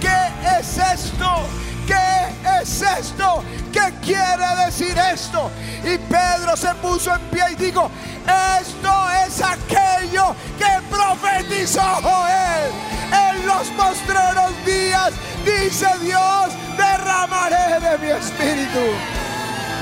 ¿Qué 0.00 0.58
es 0.58 0.78
esto? 0.78 1.42
¿Qué 1.86 2.60
es 2.62 2.82
esto? 2.82 3.44
¿Qué 3.72 3.80
¿qué 3.80 3.92
quiere 4.02 4.64
decir 4.66 4.96
esto? 5.12 5.50
Y 5.82 5.98
Pedro 5.98 6.56
se 6.56 6.74
puso 6.76 7.14
en 7.14 7.20
pie 7.30 7.42
y 7.52 7.54
dijo, 7.56 7.90
esto 8.60 8.92
es 9.26 9.42
aquello 9.42 10.34
que 10.58 10.80
profetizó 10.90 11.82
Joel. 12.02 12.70
En 13.12 13.46
los 13.46 13.68
postreros 13.68 14.52
días, 14.64 15.12
dice 15.44 15.86
Dios, 16.00 16.50
derramaré 16.76 17.80
de 17.80 17.98
mi 17.98 18.10
espíritu. 18.10 18.80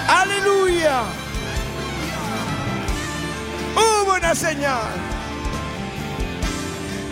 Aleluya. 0.08 1.27
Señal. 4.34 4.92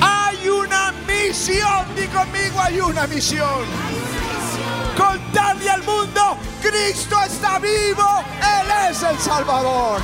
Hay 0.01 0.49
una 0.49 0.93
misión. 1.07 1.95
Di 1.95 2.07
conmigo, 2.07 2.61
hay 2.61 2.81
una 2.81 3.07
misión. 3.07 3.65
Contarle 4.97 5.71
al 5.71 5.83
mundo, 5.83 6.37
Cristo 6.63 7.17
está 7.23 7.59
vivo. 7.59 8.25
Él 8.41 8.91
es 8.91 9.03
el 9.03 9.19
Salvador. 9.19 10.01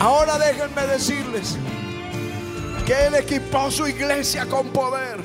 Ahora 0.00 0.38
déjenme 0.38 0.86
decirles 0.86 1.56
que 2.86 3.06
Él 3.06 3.14
equipó 3.16 3.70
su 3.70 3.86
iglesia 3.86 4.46
con 4.46 4.68
poder. 4.68 5.18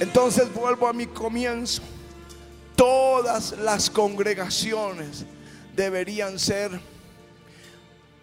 Entonces 0.00 0.52
vuelvo 0.52 0.88
a 0.88 0.92
mi 0.92 1.06
comienzo. 1.06 1.82
Todas 2.74 3.52
las 3.58 3.88
congregaciones 3.88 5.24
deberían 5.74 6.38
ser 6.38 6.70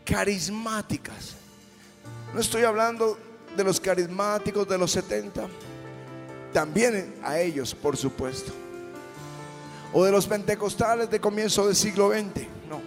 carismáticas. 0.06 1.36
No 2.34 2.40
estoy 2.40 2.64
hablando 2.64 3.18
de 3.56 3.64
los 3.64 3.80
carismáticos 3.80 4.68
de 4.68 4.78
los 4.78 4.92
70, 4.92 5.48
también 6.54 7.16
a 7.24 7.40
ellos, 7.40 7.76
por 7.76 7.98
supuesto. 7.98 8.54
O 9.94 10.06
de 10.06 10.12
los 10.12 10.26
pentecostales 10.26 11.10
de 11.10 11.20
comienzo 11.20 11.68
del 11.68 11.76
siglo 11.76 12.12
XX. 12.12 12.48
No. 12.70 12.82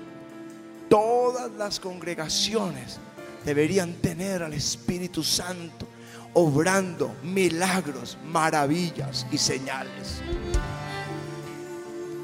Todas 0.88 1.50
las 1.52 1.78
congregaciones 1.78 2.98
deberían 3.44 3.94
tener 3.94 4.42
al 4.42 4.54
Espíritu 4.54 5.22
Santo 5.22 5.86
obrando 6.32 7.14
milagros, 7.22 8.18
maravillas 8.24 9.26
y 9.30 9.38
señales. 9.38 10.20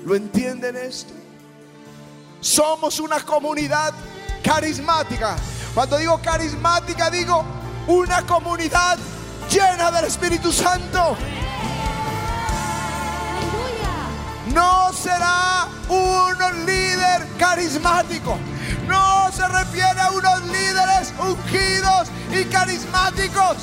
¿Lo 0.04 0.14
entienden 0.14 0.76
esto? 0.76 1.19
Somos 2.40 2.98
una 3.00 3.20
comunidad 3.20 3.92
carismática. 4.42 5.36
Cuando 5.74 5.98
digo 5.98 6.20
carismática, 6.22 7.10
digo 7.10 7.44
una 7.86 8.22
comunidad 8.22 8.98
llena 9.50 9.90
del 9.90 10.06
Espíritu 10.06 10.52
Santo. 10.52 11.16
No 14.54 14.92
será 14.92 15.68
un 15.88 16.66
líder 16.66 17.26
carismático. 17.38 18.36
No 18.86 19.30
se 19.32 19.46
refiere 19.46 20.00
a 20.00 20.10
unos 20.10 20.42
líderes 20.46 21.12
ungidos 21.18 22.08
y 22.32 22.44
carismáticos. 22.46 23.56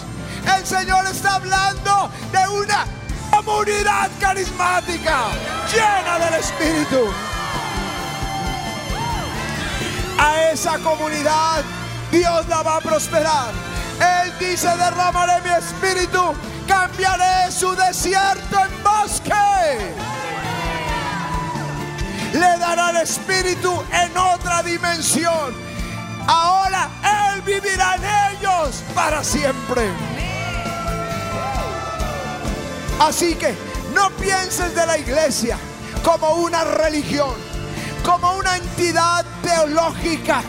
El 0.56 0.66
Señor 0.66 1.06
está 1.08 1.36
hablando 1.36 2.10
de 2.32 2.48
una 2.48 2.86
comunidad 3.32 4.10
carismática 4.20 5.26
llena 5.74 6.20
del 6.20 6.34
Espíritu. 6.36 7.37
A 10.17 10.51
esa 10.51 10.77
comunidad 10.80 11.63
Dios 12.12 12.47
la 12.47 12.63
va 12.63 12.77
a 12.77 12.82
prosperar. 12.82 13.51
Él 13.99 14.34
dice, 14.39 14.67
derramaré 14.77 15.41
mi 15.41 15.49
espíritu, 15.49 16.34
cambiaré 16.67 17.51
su 17.51 17.75
desierto 17.75 18.60
en 18.60 18.84
bosque. 18.84 19.95
Le 22.34 22.58
dará 22.60 22.91
el 22.91 22.97
espíritu 22.97 23.84
en 23.91 24.17
otra 24.17 24.62
dimensión. 24.63 25.53
Ahora 26.27 26.89
Él 27.34 27.41
vivirá 27.41 27.95
en 27.95 28.38
ellos 28.38 28.84
para 28.93 29.23
siempre. 29.23 29.89
Así 32.99 33.36
que 33.36 33.56
no 33.93 34.10
pienses 34.12 34.75
de 34.75 34.86
la 34.86 34.97
iglesia 34.97 35.58
como 36.03 36.34
una 36.36 36.63
religión, 36.63 37.34
como 38.03 38.34
una 38.38 38.58
entidad 38.58 39.25
teológica, 39.48 40.42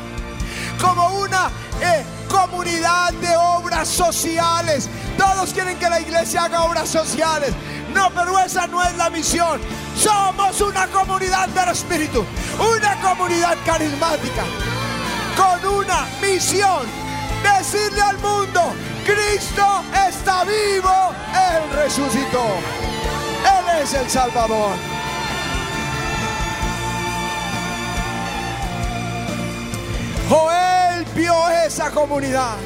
como 0.80 1.20
una 1.20 1.50
eh, 1.80 2.04
comunidad 2.28 3.12
de 3.14 3.36
obras 3.36 3.86
sociales. 3.86 4.88
Todos 5.16 5.52
quieren 5.52 5.78
que 5.78 5.88
la 5.88 6.00
iglesia 6.00 6.44
haga 6.44 6.64
obras 6.64 6.88
sociales. 6.88 7.52
No, 7.94 8.10
pero 8.10 8.38
esa 8.40 8.66
no 8.66 8.82
es 8.82 8.96
la 8.96 9.08
misión. 9.08 9.60
Somos 9.96 10.60
una 10.60 10.88
comunidad 10.88 11.48
del 11.48 11.68
Espíritu, 11.68 12.24
una 12.58 13.00
comunidad 13.00 13.56
carismática, 13.64 14.42
con 15.36 15.74
una 15.74 16.06
misión. 16.20 16.82
Decirle 17.42 18.00
al 18.00 18.18
mundo, 18.18 18.72
Cristo 19.06 19.82
está 20.08 20.42
vivo, 20.42 21.12
Él 21.52 21.76
resucitó. 21.76 22.44
Él 23.46 23.82
es 23.82 23.94
el 23.94 24.10
Salvador. 24.10 24.97
Joel 30.28 31.04
vio 31.14 31.48
esa 31.48 31.90
comunidad 31.90 32.56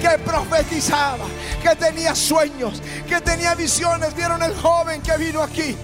que 0.00 0.18
profetizaba, 0.18 1.24
que 1.62 1.74
tenía 1.76 2.14
sueños, 2.14 2.82
que 3.08 3.20
tenía 3.20 3.54
visiones. 3.54 4.14
Vieron 4.14 4.42
el 4.42 4.54
joven 4.54 5.00
que 5.00 5.16
vino 5.16 5.42
aquí. 5.42 5.76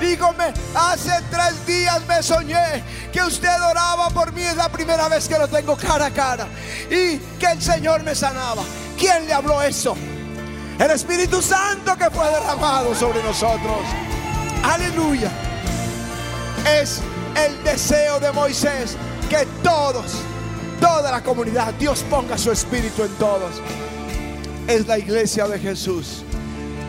Dígame, 0.00 0.52
hace 0.74 1.12
tres 1.30 1.64
días 1.66 2.04
me 2.06 2.22
soñé 2.22 2.82
que 3.12 3.22
usted 3.22 3.62
oraba 3.62 4.10
por 4.10 4.32
mí. 4.32 4.42
Es 4.42 4.56
la 4.56 4.68
primera 4.68 5.08
vez 5.08 5.28
que 5.28 5.38
lo 5.38 5.46
tengo 5.46 5.76
cara 5.76 6.06
a 6.06 6.10
cara. 6.10 6.46
Y 6.90 7.18
que 7.38 7.46
el 7.46 7.62
Señor 7.62 8.02
me 8.02 8.14
sanaba. 8.14 8.62
¿Quién 8.98 9.26
le 9.26 9.32
habló 9.32 9.62
eso? 9.62 9.96
El 10.78 10.90
Espíritu 10.90 11.40
Santo 11.40 11.96
que 11.96 12.10
fue 12.10 12.26
derramado 12.26 12.94
sobre 12.94 13.22
nosotros. 13.22 13.78
Aleluya. 14.64 15.30
Es 16.80 17.00
el 17.36 17.62
deseo 17.62 18.18
de 18.18 18.32
Moisés 18.32 18.96
que 19.28 19.46
todos 19.62 20.24
toda 20.80 21.12
la 21.12 21.22
comunidad, 21.22 21.74
Dios 21.74 22.04
ponga 22.08 22.36
su 22.36 22.50
espíritu 22.50 23.04
en 23.04 23.12
todos. 23.14 23.60
Es 24.66 24.86
la 24.86 24.98
iglesia 24.98 25.46
de 25.46 25.58
Jesús. 25.58 26.24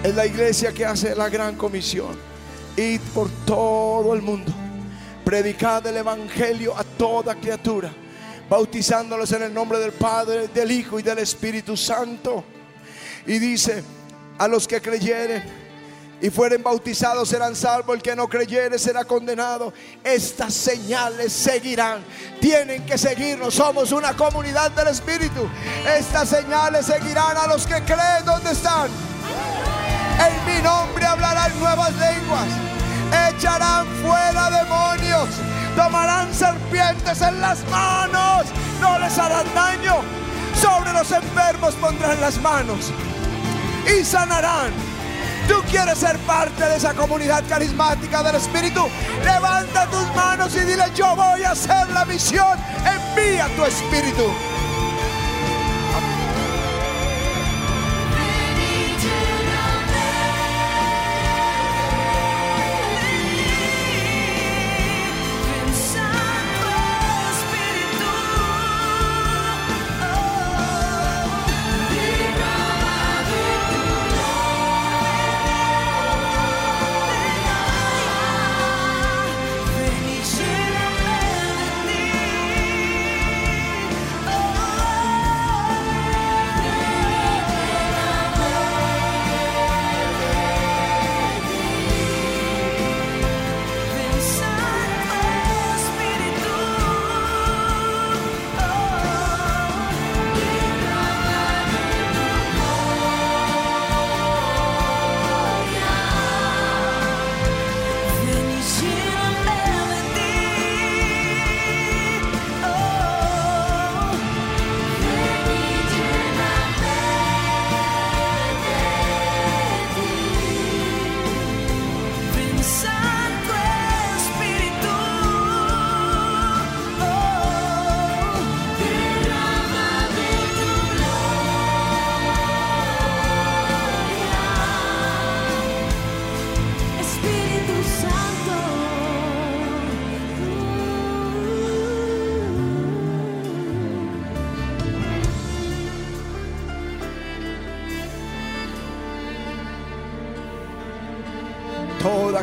Es 0.04 0.16
la 0.16 0.26
iglesia 0.26 0.72
que 0.72 0.86
hace 0.86 1.16
la 1.16 1.30
gran 1.30 1.56
comisión. 1.56 2.18
Id 2.78 3.02
por 3.14 3.30
todo 3.46 4.14
el 4.16 4.22
mundo. 4.22 4.52
Predicad 5.24 5.86
el 5.86 5.98
evangelio 5.98 6.76
a 6.78 6.84
toda 6.84 7.36
criatura. 7.36 7.92
Bautizándolos 8.50 9.32
en 9.34 9.44
el 9.44 9.54
nombre 9.54 9.80
del 9.80 9.92
Padre, 9.92 10.48
del 10.48 10.72
Hijo 10.72 11.00
y 11.00 11.04
del 11.04 11.20
Espíritu 11.20 11.78
Santo. 11.78 12.44
Y 13.28 13.38
dice, 13.38 13.84
a 14.38 14.48
los 14.48 14.68
que 14.68 14.82
creyeren 14.82 15.61
y 16.22 16.30
fueren 16.30 16.62
bautizados 16.62 17.28
serán 17.30 17.56
salvos, 17.56 17.96
el 17.96 18.02
que 18.02 18.16
no 18.16 18.28
creyere 18.28 18.78
será 18.78 19.04
condenado. 19.04 19.74
Estas 20.04 20.54
señales 20.54 21.34
seguirán, 21.34 22.04
tienen 22.40 22.86
que 22.86 22.98
seguirnos, 22.98 23.56
somos 23.56 23.92
una 23.92 24.16
comunidad 24.16 24.70
del 24.72 24.90
Espíritu. 24.90 25.50
Estas 25.98 26.30
señales 26.30 26.86
seguirán 26.86 27.36
a 27.38 27.48
los 27.48 27.66
que 27.66 27.82
creen 27.82 28.24
donde 28.24 28.52
están. 28.52 28.88
En 30.20 30.46
mi 30.46 30.62
nombre 30.62 31.04
hablarán 31.04 31.60
nuevas 31.60 31.92
lenguas, 31.96 32.48
echarán 33.30 33.88
fuera 34.04 34.52
demonios, 34.52 35.30
tomarán 35.76 36.32
serpientes 36.32 37.20
en 37.22 37.42
las 37.42 37.68
manos, 37.70 38.46
no 38.80 39.00
les 39.00 39.18
harán 39.18 39.52
daño. 39.56 40.02
Sobre 40.62 40.94
los 40.94 41.12
enfermos 41.12 41.74
pondrán 41.76 42.22
las 42.22 42.38
manos 42.40 42.92
y 43.88 44.04
sanarán 44.04 44.91
Tú 45.48 45.56
quieres 45.70 45.98
ser 45.98 46.18
parte 46.20 46.64
de 46.64 46.78
esa 46.78 46.94
comunidad 46.94 47.44
carismática 47.48 48.24
del 48.24 48.36
Espíritu. 48.36 48.88
Levanta 49.24 49.88
tus 49.88 50.16
manos 50.16 50.56
y 50.56 50.60
dile, 50.62 50.86
yo 50.96 51.16
voy 51.16 51.44
a 51.44 51.52
hacer 51.52 51.90
la 51.90 52.06
misión. 52.06 52.58
Envía 52.86 53.48
tu 53.56 53.66
Espíritu. 53.66 54.32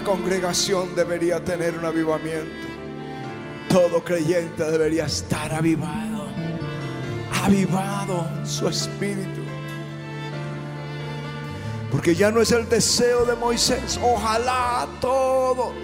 Congregación 0.09 0.94
debería 0.94 1.44
tener 1.44 1.79
un 1.79 1.85
avivamiento. 1.85 2.66
Todo 3.68 4.03
creyente 4.03 4.64
debería 4.64 5.05
estar 5.05 5.53
avivado. 5.53 6.29
Avivado 7.44 8.27
su 8.42 8.68
espíritu. 8.68 9.42
Porque 11.92 12.14
ya 12.14 12.31
no 12.31 12.40
es 12.40 12.53
el 12.53 12.66
deseo 12.71 13.27
de 13.27 13.35
Moisés. 13.35 14.01
Ojalá 14.03 14.88
todos 14.99 15.75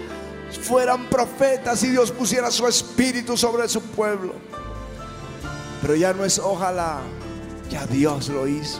fueran 0.59 1.05
profetas 1.05 1.83
y 1.83 1.91
Dios 1.91 2.09
pusiera 2.09 2.49
su 2.49 2.67
espíritu 2.67 3.37
sobre 3.37 3.69
su 3.69 3.79
pueblo. 3.79 4.33
Pero 5.83 5.93
ya 5.93 6.13
no 6.13 6.25
es 6.25 6.39
ojalá. 6.39 7.01
Ya 7.69 7.85
Dios 7.85 8.29
lo 8.29 8.47
hizo. 8.47 8.79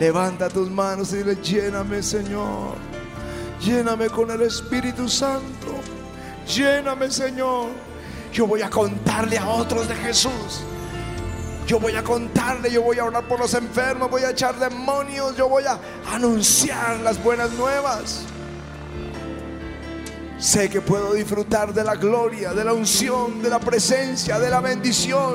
Levanta 0.00 0.48
tus 0.48 0.70
manos 0.70 1.12
y 1.12 1.18
dile, 1.18 1.36
lléname 1.42 2.02
Señor. 2.02 2.87
Lléname 3.60 4.08
con 4.08 4.30
el 4.30 4.42
Espíritu 4.42 5.08
Santo. 5.08 5.80
Lléname 6.46 7.10
Señor. 7.10 7.68
Yo 8.32 8.46
voy 8.46 8.62
a 8.62 8.70
contarle 8.70 9.38
a 9.38 9.48
otros 9.48 9.88
de 9.88 9.94
Jesús. 9.96 10.62
Yo 11.66 11.78
voy 11.78 11.94
a 11.96 12.02
contarle, 12.02 12.70
yo 12.70 12.82
voy 12.82 12.98
a 12.98 13.04
orar 13.04 13.28
por 13.28 13.40
los 13.40 13.52
enfermos, 13.52 14.10
voy 14.10 14.22
a 14.22 14.30
echar 14.30 14.58
demonios, 14.58 15.36
yo 15.36 15.50
voy 15.50 15.64
a 15.64 15.78
anunciar 16.10 17.00
las 17.00 17.22
buenas 17.22 17.52
nuevas. 17.52 18.22
Sé 20.38 20.70
que 20.70 20.80
puedo 20.80 21.12
disfrutar 21.12 21.74
de 21.74 21.84
la 21.84 21.96
gloria, 21.96 22.54
de 22.54 22.64
la 22.64 22.72
unción, 22.72 23.42
de 23.42 23.50
la 23.50 23.58
presencia, 23.58 24.38
de 24.38 24.48
la 24.48 24.60
bendición, 24.60 25.34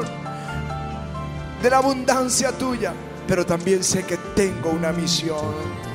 de 1.61 1.69
la 1.69 1.77
abundancia 1.77 2.51
tuya, 2.53 2.93
pero 3.27 3.45
también 3.45 3.83
sé 3.83 4.03
que 4.03 4.17
tengo 4.35 4.71
una 4.71 4.91
misión. 4.91 5.92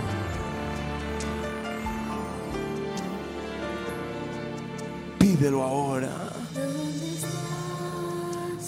Pídelo 5.39 5.63
ahora. 5.63 6.11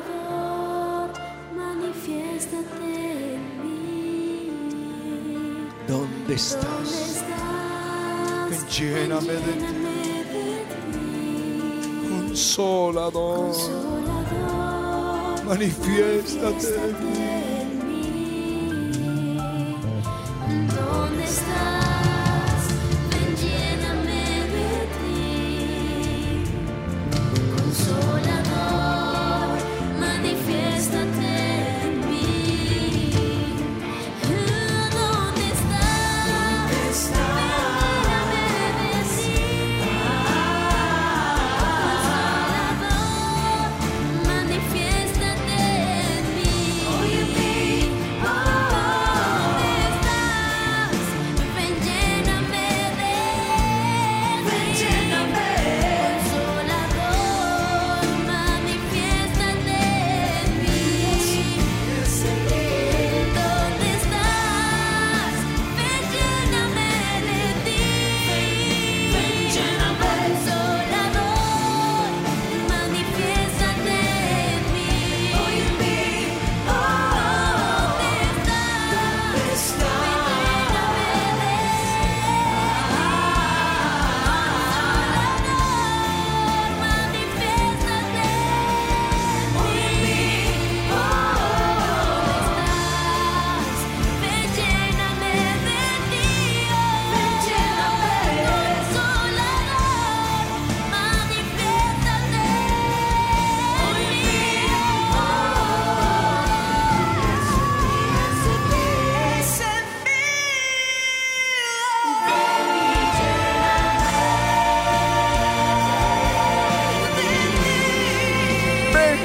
manifiéstate 1.56 2.90
en 3.34 3.42
mí. 3.60 4.52
¿Dónde 5.88 6.06
¿Dónde 6.06 6.34
estás? 6.34 7.24
Ven, 8.48 8.62
lléname 8.68 9.32
de 9.32 9.38
ti. 9.40 9.74
Consolador, 12.08 13.56
manifiéstate 15.44 16.68
en 16.76 16.94
mí. 17.04 17.39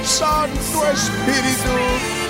Santo 0.03 0.85
Espírito. 0.93 2.24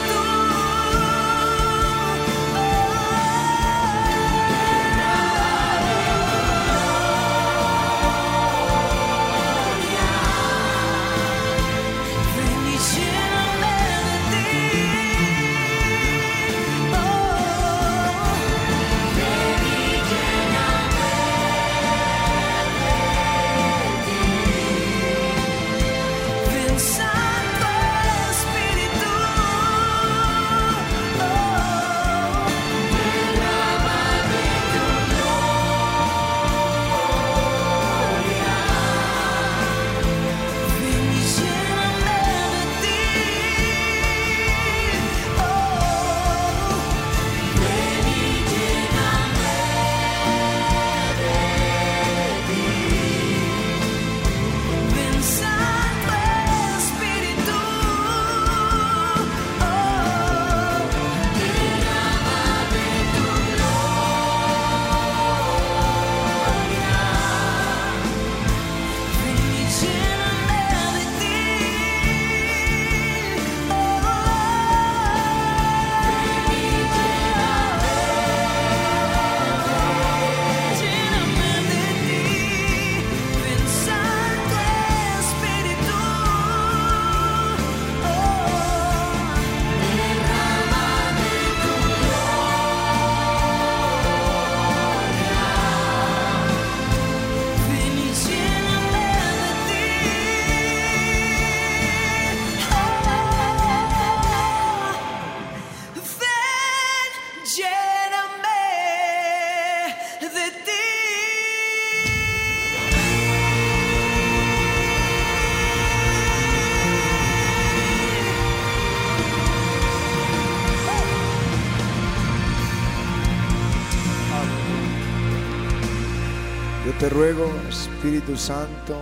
Ruego, 127.15 127.49
Espíritu 127.69 128.35
Santo, 128.35 129.01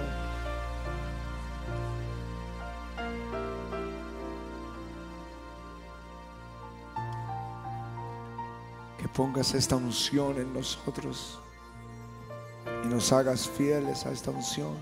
que 9.00 9.08
pongas 9.08 9.56
esta 9.56 9.78
unción 9.78 10.38
en 10.38 10.54
nosotros 10.54 11.40
y 12.86 12.88
nos 12.88 13.12
hagas 13.12 13.50
fieles 13.50 14.06
a 14.06 14.12
esta 14.12 14.30
unción. 14.30 14.78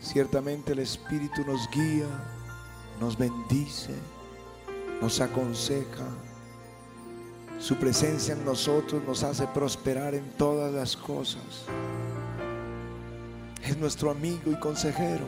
Ciertamente 0.00 0.72
el 0.72 0.78
Espíritu 0.78 1.44
nos 1.46 1.68
guía, 1.70 2.08
nos 2.98 3.18
bendice, 3.18 3.94
nos 5.02 5.20
aconseja. 5.20 6.06
Su 7.64 7.76
presencia 7.76 8.34
en 8.34 8.44
nosotros 8.44 9.02
nos 9.06 9.22
hace 9.22 9.46
prosperar 9.46 10.14
en 10.14 10.28
todas 10.36 10.70
las 10.70 10.94
cosas. 10.94 11.64
Es 13.64 13.78
nuestro 13.78 14.10
amigo 14.10 14.52
y 14.52 14.60
consejero, 14.60 15.24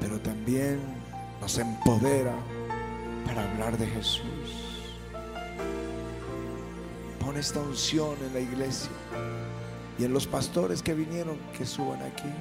pero 0.00 0.18
también 0.18 0.80
nos 1.40 1.56
empodera 1.58 2.34
para 3.24 3.48
hablar 3.48 3.78
de 3.78 3.86
Jesús. 3.86 4.24
Pon 7.20 7.36
esta 7.36 7.60
unción 7.60 8.16
en 8.26 8.34
la 8.34 8.40
iglesia 8.40 8.90
y 9.96 10.04
en 10.06 10.12
los 10.12 10.26
pastores 10.26 10.82
que 10.82 10.94
vinieron 10.94 11.38
que 11.56 11.66
suban 11.66 12.02
aquí 12.02 12.32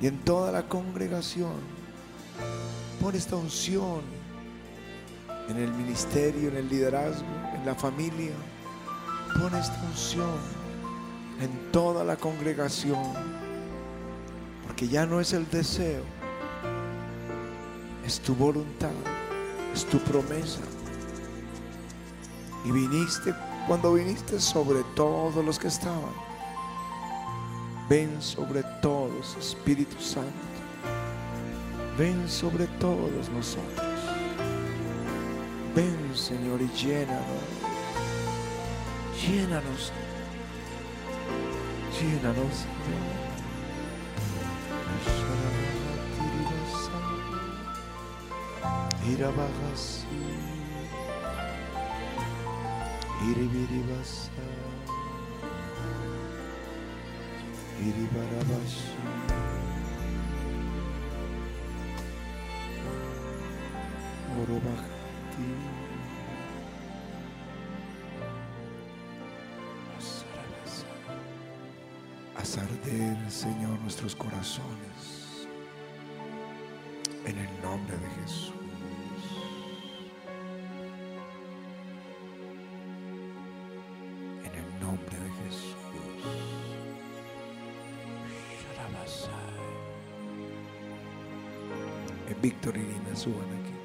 y 0.00 0.08
en 0.08 0.18
toda 0.24 0.50
la 0.50 0.68
congregación. 0.68 1.54
Pon 3.00 3.14
esta 3.14 3.36
unción 3.36 4.15
en 5.48 5.58
el 5.58 5.72
ministerio, 5.72 6.50
en 6.50 6.56
el 6.56 6.68
liderazgo, 6.68 7.26
en 7.54 7.64
la 7.64 7.74
familia. 7.74 8.32
Pon 9.38 9.54
esta 9.54 9.80
unción 9.84 10.38
en 11.40 11.72
toda 11.72 12.04
la 12.04 12.16
congregación, 12.16 13.02
porque 14.66 14.88
ya 14.88 15.06
no 15.06 15.20
es 15.20 15.32
el 15.32 15.48
deseo, 15.50 16.02
es 18.04 18.20
tu 18.20 18.34
voluntad, 18.34 18.90
es 19.74 19.84
tu 19.84 19.98
promesa. 19.98 20.60
Y 22.64 22.70
viniste 22.70 23.34
cuando 23.66 23.94
viniste 23.94 24.40
sobre 24.40 24.82
todos 24.94 25.44
los 25.44 25.58
que 25.58 25.68
estaban. 25.68 26.26
Ven 27.88 28.20
sobre 28.20 28.64
todos, 28.82 29.36
Espíritu 29.38 30.00
Santo. 30.00 30.30
Ven 31.96 32.28
sobre 32.28 32.66
todos 32.78 33.28
nosotros. 33.28 33.85
Ven, 35.76 36.16
Señor, 36.16 36.62
y 36.62 36.68
llénanos. 36.70 37.20
Llénanos. 39.20 39.92
Llénanos, 42.00 42.54
Señor. 42.56 43.26
Irabagasi. 49.06 50.06
Iribiribasa. 53.28 54.30
Iribarabashi. 57.80 59.25
Señor, 73.36 73.78
nuestros 73.80 74.16
corazones. 74.16 75.46
En 77.26 77.36
el 77.36 77.60
nombre 77.60 77.98
de 77.98 78.08
Jesús. 78.22 78.54
En 84.42 84.54
el 84.54 84.80
nombre 84.80 85.18
de 85.18 85.30
Jesús. 85.44 85.76
Sharabasai. 88.74 89.30
Eh, 92.30 92.36
Víctor 92.40 92.74
y 92.78 92.80
Irina 92.80 93.14
suban 93.14 93.52
aquí. 93.60 93.75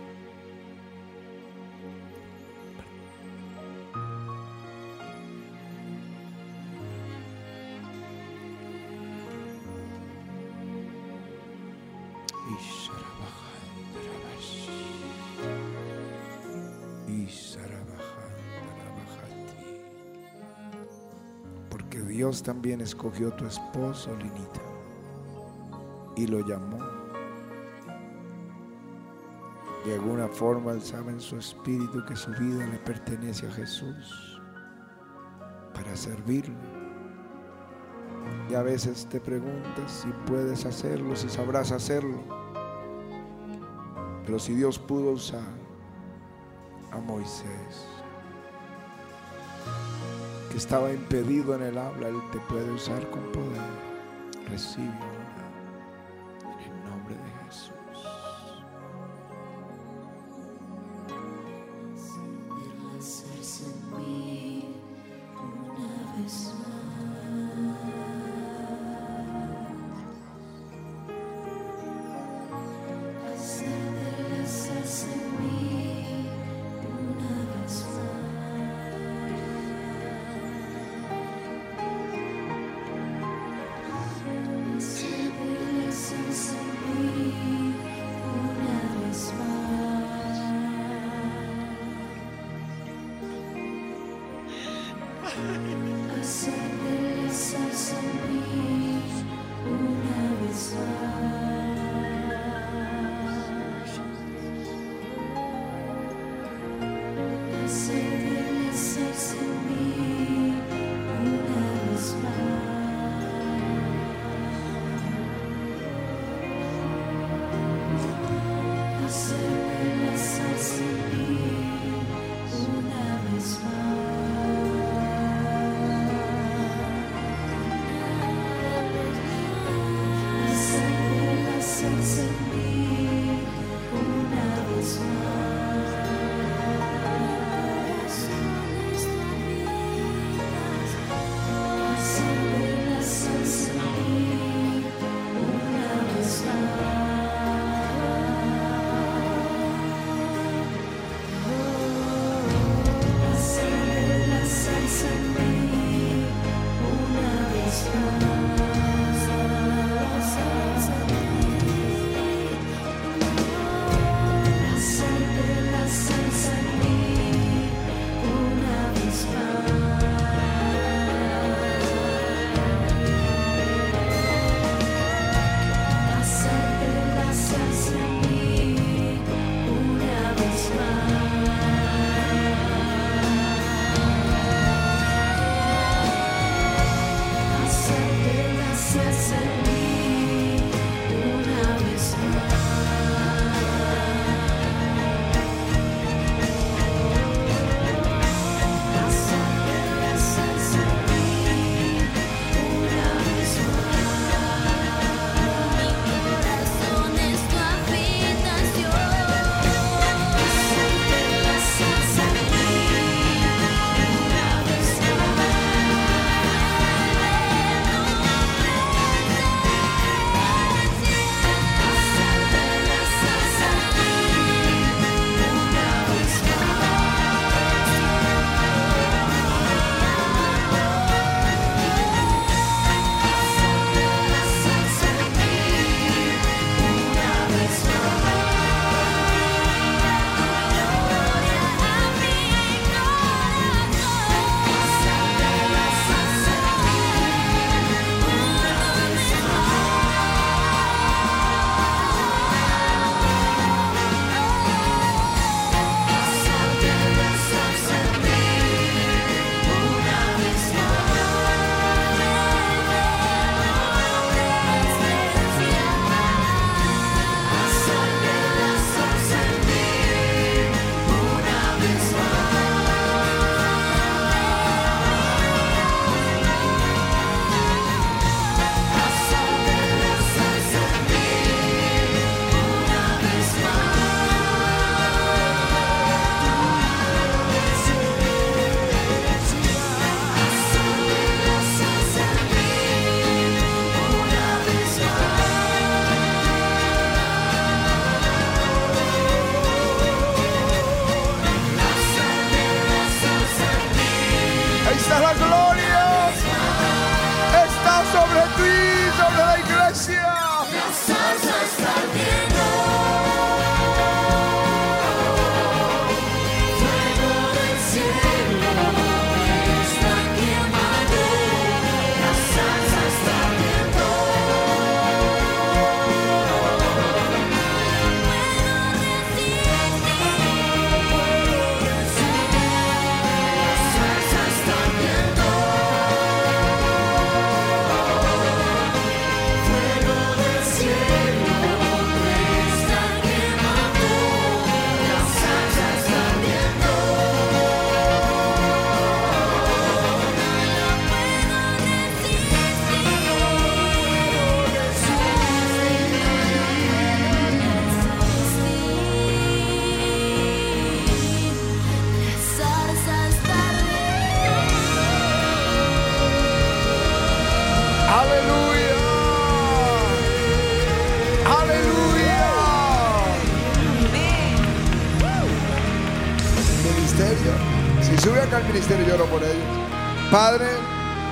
También 22.44 22.82
escogió 22.82 23.32
tu 23.34 23.46
esposo, 23.46 24.16
Linita, 24.16 24.62
y 26.16 26.26
lo 26.26 26.40
llamó. 26.40 26.80
De 29.86 29.94
alguna 29.94 30.28
forma 30.28 30.72
él 30.72 30.82
sabe 30.82 31.12
en 31.12 31.20
su 31.20 31.38
espíritu 31.38 32.04
que 32.06 32.16
su 32.16 32.32
vida 32.32 32.66
le 32.66 32.78
pertenece 32.80 33.48
a 33.48 33.52
Jesús 33.52 34.42
para 35.74 35.96
servirlo. 35.96 36.56
Y 38.50 38.56
a 38.56 38.64
veces 38.64 39.08
te 39.08 39.20
preguntas 39.20 39.92
si 39.92 40.08
puedes 40.26 40.66
hacerlo, 40.66 41.16
si 41.16 41.30
sabrás 41.30 41.72
hacerlo. 41.72 42.20
Pero 44.26 44.40
si 44.40 44.56
Dios 44.56 44.80
pudo 44.80 45.12
usar 45.12 45.48
a 46.92 46.98
Moisés, 46.98 48.01
que 50.52 50.58
estaba 50.58 50.92
impedido 50.92 51.56
en 51.56 51.64
el 51.64 51.78
habla, 51.78 52.10
Él 52.10 52.18
te 52.32 52.40
puede 52.40 52.70
usar 52.72 53.10
con 53.10 53.22
poder. 53.32 53.62
Recibe 54.50 55.21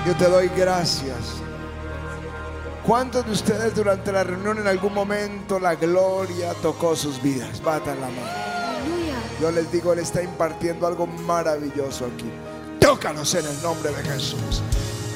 yo 0.09 0.15
te 0.15 0.25
doy 0.25 0.49
gracias. 0.57 1.19
¿Cuántos 2.83 3.27
de 3.27 3.31
ustedes 3.31 3.75
durante 3.75 4.11
la 4.11 4.23
reunión 4.23 4.57
en 4.57 4.65
algún 4.65 4.91
momento 4.91 5.59
la 5.59 5.75
gloria 5.75 6.55
tocó 6.63 6.95
sus 6.95 7.21
vidas? 7.21 7.61
Batan 7.61 8.01
la 8.01 8.07
mano. 8.07 8.89
Yo 9.39 9.51
les 9.51 9.71
digo, 9.71 9.93
Él 9.93 9.99
está 9.99 10.23
impartiendo 10.23 10.87
algo 10.87 11.05
maravilloso 11.05 12.07
aquí. 12.07 12.25
Tócalos 12.79 13.35
en 13.35 13.45
el 13.45 13.61
nombre 13.61 13.91
de 13.91 14.01
Jesús. 14.01 14.63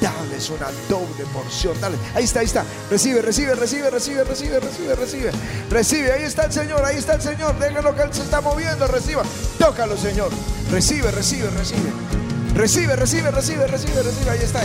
Dales 0.00 0.48
una 0.50 0.68
doble 0.88 1.24
porción. 1.32 1.74
Dale. 1.80 1.96
Ahí 2.14 2.22
está, 2.22 2.38
ahí 2.38 2.46
está. 2.46 2.64
Recibe, 2.88 3.20
recibe, 3.20 3.56
recibe, 3.56 3.90
recibe, 3.90 4.22
recibe, 4.22 4.60
recibe, 4.60 4.94
recibe. 4.94 5.32
Recibe. 5.70 6.12
Ahí 6.12 6.22
está 6.22 6.44
el 6.44 6.52
Señor, 6.52 6.84
ahí 6.84 6.98
está 6.98 7.14
el 7.14 7.20
Señor. 7.20 7.58
Déjalo 7.58 7.96
que 7.96 8.02
Él 8.02 8.14
se 8.14 8.22
está 8.22 8.40
moviendo. 8.40 8.86
Reciba. 8.86 9.24
Tócalo, 9.58 9.96
Señor. 9.96 10.30
Recibe, 10.70 11.10
recibe, 11.10 11.50
recibe. 11.50 12.13
Recibe, 12.54 12.94
recibe, 12.94 13.30
recibe, 13.32 13.66
recibe, 13.66 14.02
recibe. 14.02 14.30
Ahí 14.30 14.38
está. 14.38 14.62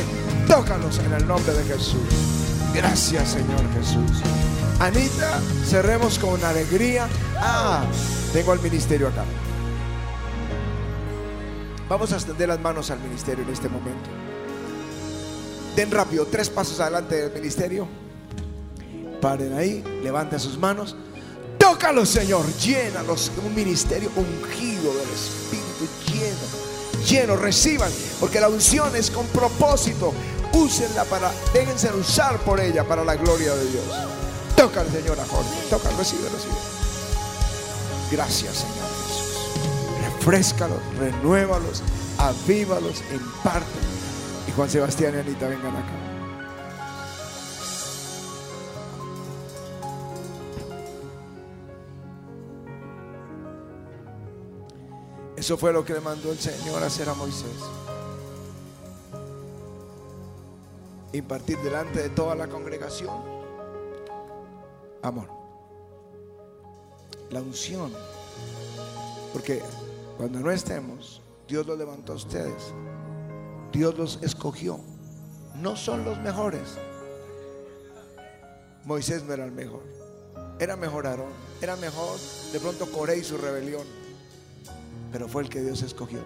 Tócalos 0.48 1.00
en 1.00 1.12
el 1.14 1.28
nombre 1.28 1.54
de 1.54 1.64
Jesús. 1.64 2.00
Gracias, 2.74 3.30
Señor 3.30 3.62
Jesús. 3.74 4.22
Anita, 4.80 5.42
cerremos 5.66 6.20
con 6.20 6.44
alegría. 6.44 7.08
Ah, 7.38 7.84
tengo 8.32 8.52
al 8.52 8.60
ministerio 8.60 9.08
acá. 9.08 9.26
Vamos 11.90 12.14
a 12.14 12.18
extender 12.18 12.48
las 12.48 12.60
manos 12.60 12.92
al 12.92 13.00
ministerio 13.00 13.44
en 13.44 13.50
este 13.50 13.68
momento. 13.68 14.10
Den 15.76 15.90
rápido, 15.90 16.28
tres 16.28 16.50
pasos 16.50 16.80
adelante 16.80 17.16
del 17.16 17.34
ministerio. 17.34 17.88
Paren 19.20 19.58
ahí, 19.58 19.84
levanten 20.04 20.40
sus 20.40 20.60
manos. 20.60 20.96
Tócalos, 21.58 22.08
Señor. 22.08 22.46
Llénalos. 22.58 23.32
Un 23.44 23.56
ministerio 23.56 24.12
ungido 24.16 24.94
del 24.94 25.10
Espíritu 25.10 25.88
lleno. 26.08 26.69
Lleno, 27.08 27.36
reciban. 27.36 27.92
Porque 28.20 28.40
la 28.40 28.50
unción 28.50 28.96
es 28.96 29.10
con 29.12 29.26
propósito. 29.28 30.14
Úsenla 30.54 31.06
para, 31.06 31.32
déjense 31.54 31.92
usar 31.94 32.40
por 32.40 32.60
ella 32.60 32.84
para 32.84 33.04
la 33.04 33.16
gloria 33.16 33.54
de 33.54 33.70
Dios. 33.70 33.86
Toca 34.56 34.82
al 34.82 34.92
Señor 34.92 35.20
a 35.20 35.26
Jorge. 35.26 35.50
Toca, 35.70 35.90
recibe, 35.98 36.28
recibe. 36.30 36.56
Gracias, 38.12 38.58
Señor 38.58 38.90
Jesús. 39.06 39.54
Refrescalos, 40.04 40.80
renuévalos, 40.98 41.84
avívalos, 42.18 43.04
imparte. 43.14 43.68
Y 44.48 44.52
Juan 44.52 44.70
Sebastián 44.70 45.14
y 45.16 45.20
Anita 45.20 45.48
vengan 45.48 45.76
acá. 45.76 46.09
Eso 55.40 55.58
fue 55.58 55.72
lo 55.72 55.86
que 55.86 55.94
le 55.94 56.02
mandó 56.02 56.34
el 56.34 56.38
Señor 56.38 56.84
a 56.84 56.88
hacer 56.88 57.08
a 57.08 57.14
Moisés. 57.14 57.48
Impartir 61.14 61.58
delante 61.60 62.04
de 62.04 62.10
toda 62.10 62.36
la 62.36 62.50
congregación 62.50 63.40
amor. 65.02 65.30
La 67.30 67.40
unción. 67.40 67.94
Porque 69.32 69.62
cuando 70.18 70.42
no 70.42 70.52
estemos, 70.52 71.22
Dios 71.48 71.66
los 71.66 71.78
levantó 71.78 72.12
a 72.12 72.16
ustedes. 72.18 72.74
Dios 73.72 73.98
los 73.98 74.20
escogió. 74.22 74.82
No 75.56 75.78
son 75.78 76.04
los 76.04 76.20
mejores. 76.20 76.78
Moisés 78.84 79.24
no 79.24 79.34
era 79.34 79.46
el 79.46 79.54
mejor. 79.54 79.84
Era 80.60 80.76
mejor 80.76 81.08
Aarón. 81.08 81.32
Era 81.62 81.78
mejor 81.78 82.20
de 82.52 82.60
pronto 82.60 82.92
Coré 82.92 83.20
y 83.20 83.24
su 83.24 83.38
rebelión. 83.38 84.09
Pero 85.12 85.28
fue 85.28 85.44
el 85.44 85.50
que 85.50 85.62
Dios 85.62 85.82
escogió. 85.82 86.20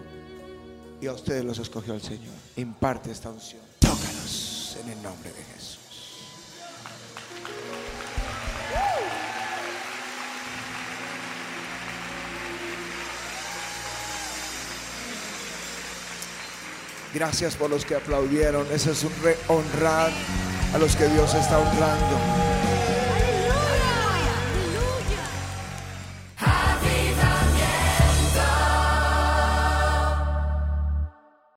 Y 1.00 1.06
a 1.06 1.12
ustedes 1.12 1.44
los 1.44 1.58
escogió 1.58 1.94
el 1.94 2.02
Señor. 2.02 2.34
Imparte 2.56 3.10
esta 3.10 3.30
unción. 3.30 3.62
Tócalos 3.78 4.76
en 4.82 4.90
el 4.90 5.02
nombre 5.02 5.30
de 5.30 5.44
Jesús. 5.44 5.78
Gracias 17.14 17.54
por 17.54 17.70
los 17.70 17.84
que 17.84 17.94
aplaudieron. 17.94 18.66
Ese 18.72 18.90
es 18.90 19.04
un 19.04 19.12
honrar 19.46 20.10
a 20.74 20.78
los 20.78 20.96
que 20.96 21.06
Dios 21.06 21.32
está 21.34 21.58
honrando. 21.58 22.53